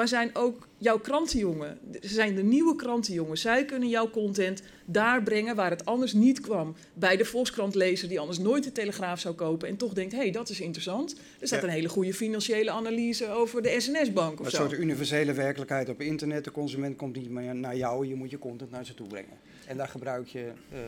maar 0.00 0.08
zijn 0.08 0.30
ook 0.36 0.68
jouw 0.78 0.98
krantenjongen. 0.98 1.78
Ze 2.00 2.08
zijn 2.08 2.34
de 2.34 2.42
nieuwe 2.42 2.76
krantenjongen. 2.76 3.38
Zij 3.38 3.64
kunnen 3.64 3.88
jouw 3.88 4.10
content 4.10 4.62
daar 4.84 5.22
brengen 5.22 5.56
waar 5.56 5.70
het 5.70 5.84
anders 5.84 6.12
niet 6.12 6.40
kwam. 6.40 6.74
Bij 6.94 7.16
de 7.16 7.24
Volkskrantlezer 7.24 8.08
die 8.08 8.20
anders 8.20 8.38
nooit 8.38 8.64
de 8.64 8.72
Telegraaf 8.72 9.20
zou 9.20 9.34
kopen 9.34 9.68
en 9.68 9.76
toch 9.76 9.92
denkt, 9.92 10.12
hé, 10.12 10.18
hey, 10.18 10.30
dat 10.30 10.48
is 10.48 10.60
interessant. 10.60 11.16
Er 11.40 11.46
staat 11.46 11.60
Ja. 11.60 11.66
een 11.66 11.72
hele 11.72 11.88
goede 11.88 12.14
financiële 12.14 12.70
analyse 12.70 13.28
over 13.28 13.62
de 13.62 13.74
SNS-bank 13.80 14.40
of 14.40 14.44
Een 14.46 14.50
zo. 14.50 14.56
soort 14.56 14.72
universele 14.72 15.32
werkelijkheid 15.32 15.88
op 15.88 16.00
internet. 16.00 16.44
De 16.44 16.50
consument 16.50 16.96
komt 16.96 17.16
niet 17.16 17.30
meer 17.30 17.54
naar 17.54 17.76
jou, 17.76 18.06
je 18.06 18.14
moet 18.14 18.30
je 18.30 18.38
content 18.38 18.70
naar 18.70 18.84
ze 18.84 18.94
toe 18.94 19.06
brengen. 19.06 19.36
En 19.66 19.76
daar 19.76 19.88
gebruik 19.88 20.26
je 20.28 20.52
eh, 20.72 20.78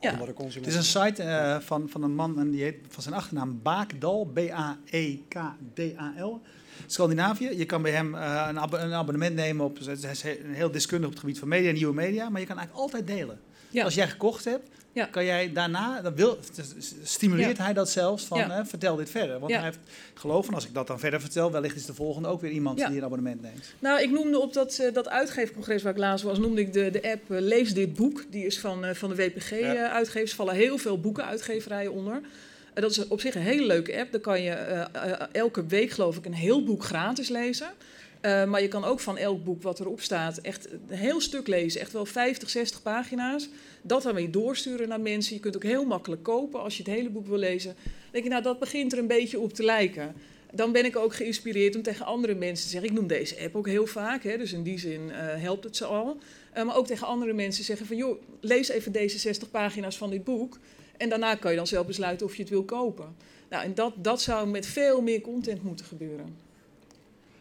Ja. 0.00 0.10
andere 0.10 0.26
Het 0.30 0.36
consumenten. 0.40 0.78
is 0.80 0.94
een 0.94 1.02
site 1.06 1.22
eh, 1.22 1.60
van, 1.60 1.88
van 1.88 2.02
een 2.02 2.14
man 2.14 2.38
en 2.38 2.50
die 2.50 2.62
heet 2.62 2.76
van 2.88 3.02
zijn 3.02 3.14
achternaam 3.14 3.60
Baakdal, 3.62 4.30
E 4.34 4.46
B-A-E-K-D-A-L. 4.46 6.40
Scandinavië. 6.86 7.50
Je 7.58 7.64
kan 7.64 7.82
bij 7.82 7.90
hem 7.92 8.14
eh, 8.14 8.48
een, 8.48 8.82
een 8.84 8.92
abonnement 8.94 9.34
nemen 9.34 9.64
op. 9.64 9.78
Hij 9.84 10.10
is 10.10 10.22
he- 10.22 10.38
heel 10.42 10.70
deskundig 10.70 11.06
op 11.06 11.12
het 11.12 11.20
gebied 11.20 11.38
van 11.38 11.48
media, 11.48 11.72
nieuwe 11.72 11.94
media. 11.94 12.28
Maar 12.28 12.40
je 12.40 12.46
kan 12.46 12.58
eigenlijk 12.58 12.86
altijd 12.86 13.06
delen. 13.06 13.40
Ja. 13.70 13.84
Als 13.84 13.94
jij 13.94 14.08
gekocht 14.08 14.44
hebt, 14.44 14.68
Ja. 14.92 15.04
kan 15.06 15.24
jij 15.24 15.52
daarna, 15.52 16.00
dat 16.00 16.12
wil, 16.14 16.38
stimuleert 17.02 17.58
hij 17.58 17.72
dat 17.72 17.90
zelfs 17.90 18.24
van 18.24 18.66
vertel 18.66 18.96
dit 18.96 19.10
verder. 19.10 19.38
Want 19.38 19.52
hij 19.52 19.62
heeft 19.62 19.78
geloof 20.14 20.44
van 20.44 20.54
als 20.54 20.64
ik 20.66 20.74
dat 20.74 20.86
dan 20.86 20.98
verder 20.98 21.20
vertel, 21.20 21.50
wellicht 21.52 21.76
is 21.76 21.86
de 21.86 21.94
volgende 21.94 22.28
ook 22.28 22.40
weer 22.40 22.50
iemand 22.50 22.76
die 22.78 22.86
een 22.96 23.04
abonnement 23.04 23.42
neemt. 23.42 23.74
Nou, 23.78 24.02
ik 24.02 24.10
noemde 24.10 24.38
op 24.38 24.52
dat, 24.52 24.78
eh, 24.78 24.92
dat 24.92 25.08
uitgeefcongres 25.08 25.82
waar 25.82 25.92
ik 25.92 25.98
laatst 25.98 26.24
was, 26.24 26.38
noemde 26.38 26.60
ik 26.60 26.72
de, 26.72 26.90
de 26.90 27.02
app 27.12 27.30
eh, 27.30 27.40
Lees 27.40 27.74
dit 27.74 27.94
boek. 27.94 28.24
Die 28.30 28.46
is 28.46 28.58
van, 28.60 28.94
van 28.94 29.08
de 29.14 29.16
Ja. 29.22 29.28
WPG-uitgevers. 29.28 30.30
Er 30.30 30.36
vallen 30.36 30.54
heel 30.54 30.78
veel 30.78 31.00
boekenuitgeverijen 31.00 31.92
onder. 31.92 32.20
Eh, 32.74 32.82
dat 32.82 32.90
is 32.90 33.08
op 33.08 33.20
zich 33.20 33.34
een 33.34 33.42
hele 33.42 33.66
leuke 33.66 33.98
app. 33.98 34.12
Daar 34.12 34.20
kan 34.20 34.42
je 34.42 34.50
eh, 34.50 34.80
eh, 34.80 35.20
elke 35.32 35.66
week, 35.66 35.90
geloof 35.90 36.16
ik, 36.16 36.24
een 36.26 36.34
heel 36.34 36.64
boek 36.64 36.84
gratis 36.84 37.28
lezen. 37.28 37.68
Uh, 38.22 38.44
maar 38.44 38.62
je 38.62 38.68
kan 38.68 38.84
ook 38.84 39.00
van 39.00 39.18
elk 39.18 39.44
boek 39.44 39.62
wat 39.62 39.80
erop 39.80 40.00
staat 40.00 40.38
echt 40.38 40.68
een 40.88 40.96
heel 40.96 41.20
stuk 41.20 41.46
lezen. 41.46 41.80
Echt 41.80 41.92
wel 41.92 42.06
50, 42.06 42.50
60 42.50 42.82
pagina's. 42.82 43.48
Dat 43.82 44.02
dan 44.02 44.14
weer 44.14 44.30
doorsturen 44.30 44.88
naar 44.88 45.00
mensen. 45.00 45.34
Je 45.34 45.40
kunt 45.40 45.56
ook 45.56 45.62
heel 45.62 45.84
makkelijk 45.84 46.22
kopen 46.22 46.60
als 46.62 46.76
je 46.76 46.82
het 46.82 46.92
hele 46.92 47.10
boek 47.10 47.26
wil 47.26 47.38
lezen. 47.38 47.74
Dan 47.82 47.92
denk 48.10 48.24
je, 48.24 48.30
nou 48.30 48.42
dat 48.42 48.58
begint 48.58 48.92
er 48.92 48.98
een 48.98 49.06
beetje 49.06 49.38
op 49.38 49.52
te 49.52 49.62
lijken. 49.62 50.14
Dan 50.52 50.72
ben 50.72 50.84
ik 50.84 50.96
ook 50.96 51.14
geïnspireerd 51.14 51.76
om 51.76 51.82
tegen 51.82 52.06
andere 52.06 52.34
mensen 52.34 52.64
te 52.64 52.70
zeggen. 52.70 52.90
Ik 52.90 52.96
noem 52.96 53.06
deze 53.06 53.40
app 53.40 53.56
ook 53.56 53.66
heel 53.66 53.86
vaak. 53.86 54.22
Hè, 54.22 54.38
dus 54.38 54.52
in 54.52 54.62
die 54.62 54.78
zin 54.78 55.10
helpt 55.10 55.64
het 55.64 55.76
ze 55.76 55.84
al. 55.84 56.18
Maar 56.54 56.76
ook 56.76 56.86
tegen 56.86 57.06
andere 57.06 57.32
mensen 57.32 57.64
zeggen 57.64 57.86
van... 57.86 57.96
joh, 57.96 58.22
lees 58.40 58.68
even 58.68 58.92
deze 58.92 59.18
60 59.18 59.50
pagina's 59.50 59.96
van 59.96 60.10
dit 60.10 60.24
boek. 60.24 60.58
En 60.96 61.08
daarna 61.08 61.34
kan 61.34 61.50
je 61.50 61.56
dan 61.56 61.66
zelf 61.66 61.86
besluiten 61.86 62.26
of 62.26 62.34
je 62.36 62.42
het 62.42 62.50
wil 62.50 62.64
kopen. 62.64 63.16
Nou, 63.50 63.64
en 63.64 63.74
dat, 63.74 63.92
dat 63.96 64.20
zou 64.20 64.48
met 64.48 64.66
veel 64.66 65.00
meer 65.00 65.20
content 65.20 65.62
moeten 65.62 65.86
gebeuren. 65.86 66.36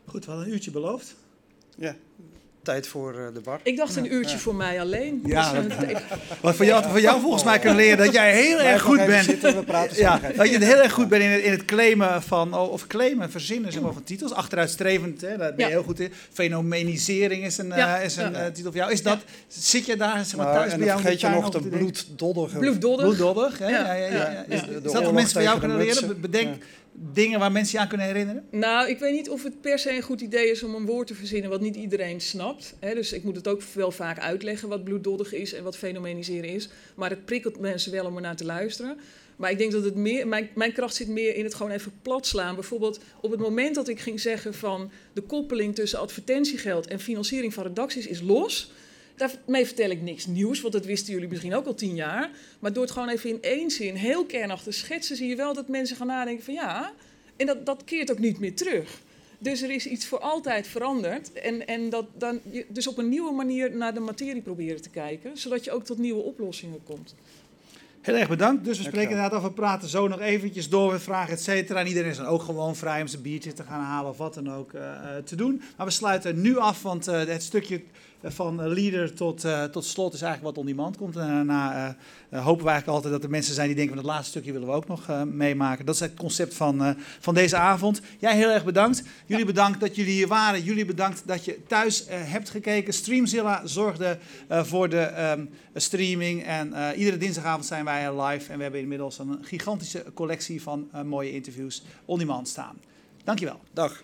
Goed, 0.06 0.26
we 0.26 0.32
hadden 0.32 0.48
een 0.48 0.54
uurtje 0.54 0.72
beloofd. 0.72 1.16
Ja, 1.76 1.96
tijd 2.64 2.88
voor 2.88 3.14
uh, 3.14 3.26
de 3.34 3.42
bar. 3.42 3.60
Ik 3.64 3.78
dacht 3.78 3.96
een 3.96 4.14
uurtje 4.14 4.36
ja. 4.36 4.42
voor 4.42 4.56
mij 4.56 4.82
alleen. 4.82 5.22
Ja, 5.26 5.62
dus, 5.62 5.74
wat 6.42 6.56
voor 6.56 6.66
jou, 6.66 6.90
voor 6.90 7.02
jou 7.02 7.22
volgens 7.22 7.44
mij 7.44 7.60
kunnen 7.60 7.78
leren 7.78 7.98
dat 7.98 8.14
jij 8.14 8.34
heel 8.34 8.60
erg 8.60 8.82
goed 8.82 9.06
bent. 9.06 9.26
Zitten, 9.26 9.56
we 9.56 9.64
praten 9.64 9.98
ja, 9.98 10.20
dat 10.36 10.50
je 10.50 10.66
heel 10.66 10.82
erg 10.82 10.92
goed 10.92 11.10
bent 11.10 11.24
in 11.24 11.30
het, 11.30 11.42
in 11.42 11.52
het 11.52 11.66
claimen 11.66 12.22
van, 12.24 12.54
of 12.54 12.88
claimen, 12.88 13.32
verzinnen 13.32 13.72
zeg 13.72 13.82
maar, 13.82 13.94
van 13.94 14.04
titels. 14.04 14.34
Achteruitstrevend, 14.34 15.22
hè, 15.22 15.38
daar 15.38 15.56
ben 15.56 15.66
je 15.66 15.72
heel 15.72 15.84
goed 15.84 16.00
in. 16.00 16.12
Fenomenisering 16.32 17.46
is 17.46 17.58
een, 17.58 17.68
uh, 17.68 18.04
is 18.04 18.18
een 18.18 18.32
uh, 18.32 18.46
titel 18.46 18.72
voor 18.72 18.80
jou. 18.80 18.92
Is 18.92 19.04
dat, 19.04 19.20
Zit 19.48 19.86
je 19.86 19.98
daar 19.98 20.26
zeg 20.26 20.36
maar, 20.36 20.46
nou, 20.46 20.58
thuis 20.58 20.72
en 20.72 20.78
bij 20.78 20.88
jou? 20.88 21.02
vergeet 21.02 21.22
je 21.22 21.30
nog 21.30 21.50
de 21.50 21.60
bloeddoddige. 21.60 22.60
Bloeddoddig. 22.60 23.06
Bloeddoddig, 23.06 23.58
hè? 23.58 23.70
Ja. 23.70 23.94
Ja, 23.94 24.08
ja, 24.08 24.46
Is, 24.48 24.62
is 24.62 24.92
dat 24.92 25.04
wat 25.04 25.14
mensen 25.14 25.34
van 25.34 25.44
jou 25.44 25.60
kunnen 25.60 25.78
leren? 25.78 26.22
Bedenk 26.22 26.64
dingen 26.94 27.40
waar 27.40 27.52
mensen 27.52 27.76
je 27.76 27.84
aan 27.84 27.88
kunnen 27.88 28.08
herinneren? 28.08 28.46
Nou, 28.52 28.90
ik 28.90 29.00
weet 29.00 29.14
niet 29.14 29.30
of 29.30 29.44
het 29.44 29.62
per 29.62 29.80
se 29.80 29.96
een 29.96 30.02
goed 30.02 30.22
idee 30.22 30.52
is 30.52 30.64
om 30.64 30.76
een 30.76 30.86
woord 30.86 31.08
te 31.08 31.16
verzinnen 31.16 31.50
wat 31.50 31.62
niet 31.62 31.76
iedereen 31.76 32.22
snapt. 32.22 32.76
Dus 32.80 33.14
ik 33.14 33.24
moet 33.24 33.36
het 33.36 33.48
ook 33.48 33.62
wel 33.74 33.92
vaak 33.92 34.20
uitleggen 34.20 34.70
wat 34.70 34.84
bloeddoddig 34.84 35.34
is 35.34 35.54
en 35.54 35.64
wat 35.64 35.78
fenomeniseren 35.78 36.50
is. 36.50 36.70
Maar 36.96 37.10
het 37.10 37.26
prikkelt 37.26 37.60
mensen 37.60 37.92
wel 37.92 38.06
om 38.06 38.16
er 38.16 38.22
naar 38.22 38.36
te 38.36 38.46
luisteren. 38.46 38.98
Maar 39.36 39.52
ik 39.52 39.58
denk 39.58 39.72
dat 39.72 39.84
het 39.84 39.96
meer, 39.96 40.28
mijn, 40.28 40.50
mijn 40.56 40.74
kracht 40.74 40.96
zit 40.96 41.08
meer 41.08 41.36
in 41.36 41.44
het 41.44 41.54
gewoon 41.54 41.72
even 41.72 41.92
plat 42.02 42.28
slaan. 42.28 42.56
Bijvoorbeeld 42.56 43.00
op 43.22 43.32
het 43.32 43.40
moment 43.40 43.76
dat 43.76 43.88
ik 43.88 44.00
ging 44.00 44.20
zeggen 44.20 44.54
van 44.54 44.92
de 45.14 45.22
koppeling 45.22 45.76
tussen 45.76 46.00
advertentiegeld 46.00 46.88
en 46.88 47.00
financiering 47.00 47.54
van 47.54 47.64
redacties 47.64 48.08
is 48.08 48.22
los 48.22 48.72
Daarmee 49.16 49.66
vertel 49.66 49.90
ik 49.90 50.02
niks 50.02 50.26
nieuws, 50.26 50.62
want 50.62 50.74
dat 50.74 50.86
wisten 50.86 51.14
jullie 51.14 51.30
misschien 51.30 51.56
ook 51.56 51.66
al 51.66 51.74
tien 51.74 51.96
jaar. 51.96 52.30
Maar 52.60 52.74
door 52.74 52.84
het 52.84 52.92
gewoon 52.92 53.10
even 53.10 53.30
in 53.30 53.42
één 53.42 53.72
zin 53.72 53.96
heel 53.96 54.26
kernachtig 54.26 54.74
te 54.74 54.80
schetsen, 54.80 55.16
zie 55.16 55.28
je 55.28 55.36
wel 55.36 55.54
dat 55.54 55.68
mensen 55.68 55.96
gaan 55.96 56.08
nadenken 56.08 56.44
van 56.44 56.54
ja, 56.54 56.94
en 57.36 57.46
dat, 57.46 57.66
dat 57.66 57.84
keert 57.84 58.12
ook 58.12 58.20
niet 58.20 58.40
meer 58.40 58.56
terug. 58.56 59.02
Dus 59.40 59.62
er 59.62 59.72
is 59.72 59.88
iets 59.88 60.06
voor 60.06 60.20
altijd 60.20 60.68
veranderd. 60.68 61.34
En, 61.34 61.68
en 61.68 61.90
dat 61.90 62.06
dan, 62.18 62.40
dus 62.68 62.88
op 62.88 62.98
een 62.98 63.10
nieuwe 63.10 63.32
manier 63.32 63.76
naar 63.76 63.94
de 63.94 64.00
materie 64.00 64.42
proberen 64.42 64.82
te 64.82 64.90
kijken, 64.90 65.38
zodat 65.38 65.64
je 65.64 65.72
ook 65.72 65.86
tot 65.86 65.98
nieuwe 65.98 66.22
oplossingen 66.22 66.84
komt. 66.84 67.16
Heel 68.02 68.16
erg 68.16 68.30
bedankt. 68.30 68.66
Dus 68.66 68.78
we 68.78 68.84
spreken 68.84 69.10
inderdaad 69.10 69.34
af. 69.34 69.44
We 69.44 69.52
praten 69.52 69.90
zo 69.90 70.08
nog 70.08 70.20
eventjes 70.20 70.70
door 70.70 70.92
met 70.92 71.02
vragen, 71.02 71.34
et 71.34 71.42
cetera. 71.42 71.80
En 71.80 71.88
iedereen 71.88 72.10
is 72.10 72.18
dan 72.18 72.26
ook 72.26 72.42
gewoon 72.42 72.76
vrij 72.76 73.02
om 73.02 73.08
zijn 73.08 73.22
biertje 73.22 73.54
te 73.54 73.64
gaan 73.64 73.82
halen 73.82 74.12
of 74.12 74.18
wat 74.18 74.34
dan 74.34 74.54
ook 74.54 74.74
uh, 74.74 74.82
te 75.26 75.36
doen. 75.36 75.62
Maar 75.78 75.86
we 75.86 75.92
sluiten 75.92 76.42
nu 76.42 76.58
af, 76.58 76.82
want 76.82 77.08
uh, 77.08 77.24
het 77.26 77.44
stukje 77.44 77.82
van 78.24 78.68
leader 78.68 79.14
tot, 79.14 79.46
uh, 79.46 79.64
tot 79.64 79.86
slot 79.86 80.14
is 80.14 80.22
eigenlijk 80.22 80.56
wat 80.56 80.66
on 80.66 80.70
demand 80.70 80.98
komt. 80.98 81.16
En 81.16 81.28
daarna 81.28 81.96
uh, 82.30 82.46
hopen 82.46 82.64
we 82.64 82.70
eigenlijk 82.70 82.88
altijd 82.88 83.14
dat 83.14 83.24
er 83.24 83.30
mensen 83.30 83.54
zijn 83.54 83.68
die 83.68 83.76
denken 83.76 83.96
van 83.96 84.04
het 84.04 84.14
laatste 84.14 84.32
stukje 84.32 84.52
willen 84.52 84.68
we 84.68 84.74
ook 84.74 84.88
nog 84.88 85.26
meemaken. 85.26 85.86
Dat 85.86 85.96
is 85.96 86.02
het 86.02 86.14
concept 86.14 86.54
van, 86.54 86.96
van 87.20 87.34
deze 87.34 87.56
avond. 87.56 88.02
Jij 88.20 88.36
heel 88.36 88.50
erg 88.50 88.66
bedankt. 88.66 89.04
Jullie 89.26 89.46
bedankt 89.46 89.80
dat 89.80 89.96
jullie 89.96 90.14
hier 90.14 90.28
waren. 90.28 90.64
Jullie 90.64 90.86
bedankt 90.86 91.24
dat 91.26 91.46
je 91.46 91.64
thuis 91.68 92.06
hebt 92.10 92.50
gekeken. 92.50 92.94
Streamzilla 92.94 93.62
zorgde 93.66 94.18
voor 94.50 94.90
de 94.90 95.32
um, 95.38 95.50
streaming. 95.74 96.44
En 96.44 96.74
iedere 96.96 97.18
dinsdagavond 97.18 97.66
zijn 97.66 97.86
wij 97.86 98.22
live. 98.22 98.52
En 98.52 98.58
we 98.58 98.64
hebben 98.64 98.82
inmiddels 98.82 99.20
een 99.20 99.38
gigantische 99.42 100.06
collectie 100.14 100.62
van 100.62 100.90
mooie 101.06 101.32
interviews 101.32 101.84
on 102.06 102.20
demand 102.20 102.48
staan. 102.48 102.78
Dankjewel. 103.24 103.60
Dag. 103.74 104.04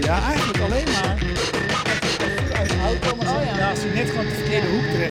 Ja, 0.00 0.22
eigenlijk 0.26 0.58
alleen 0.58 0.84
maar 0.84 1.16
uit. 2.82 3.24
Maar 3.24 3.44
ja. 3.44 3.72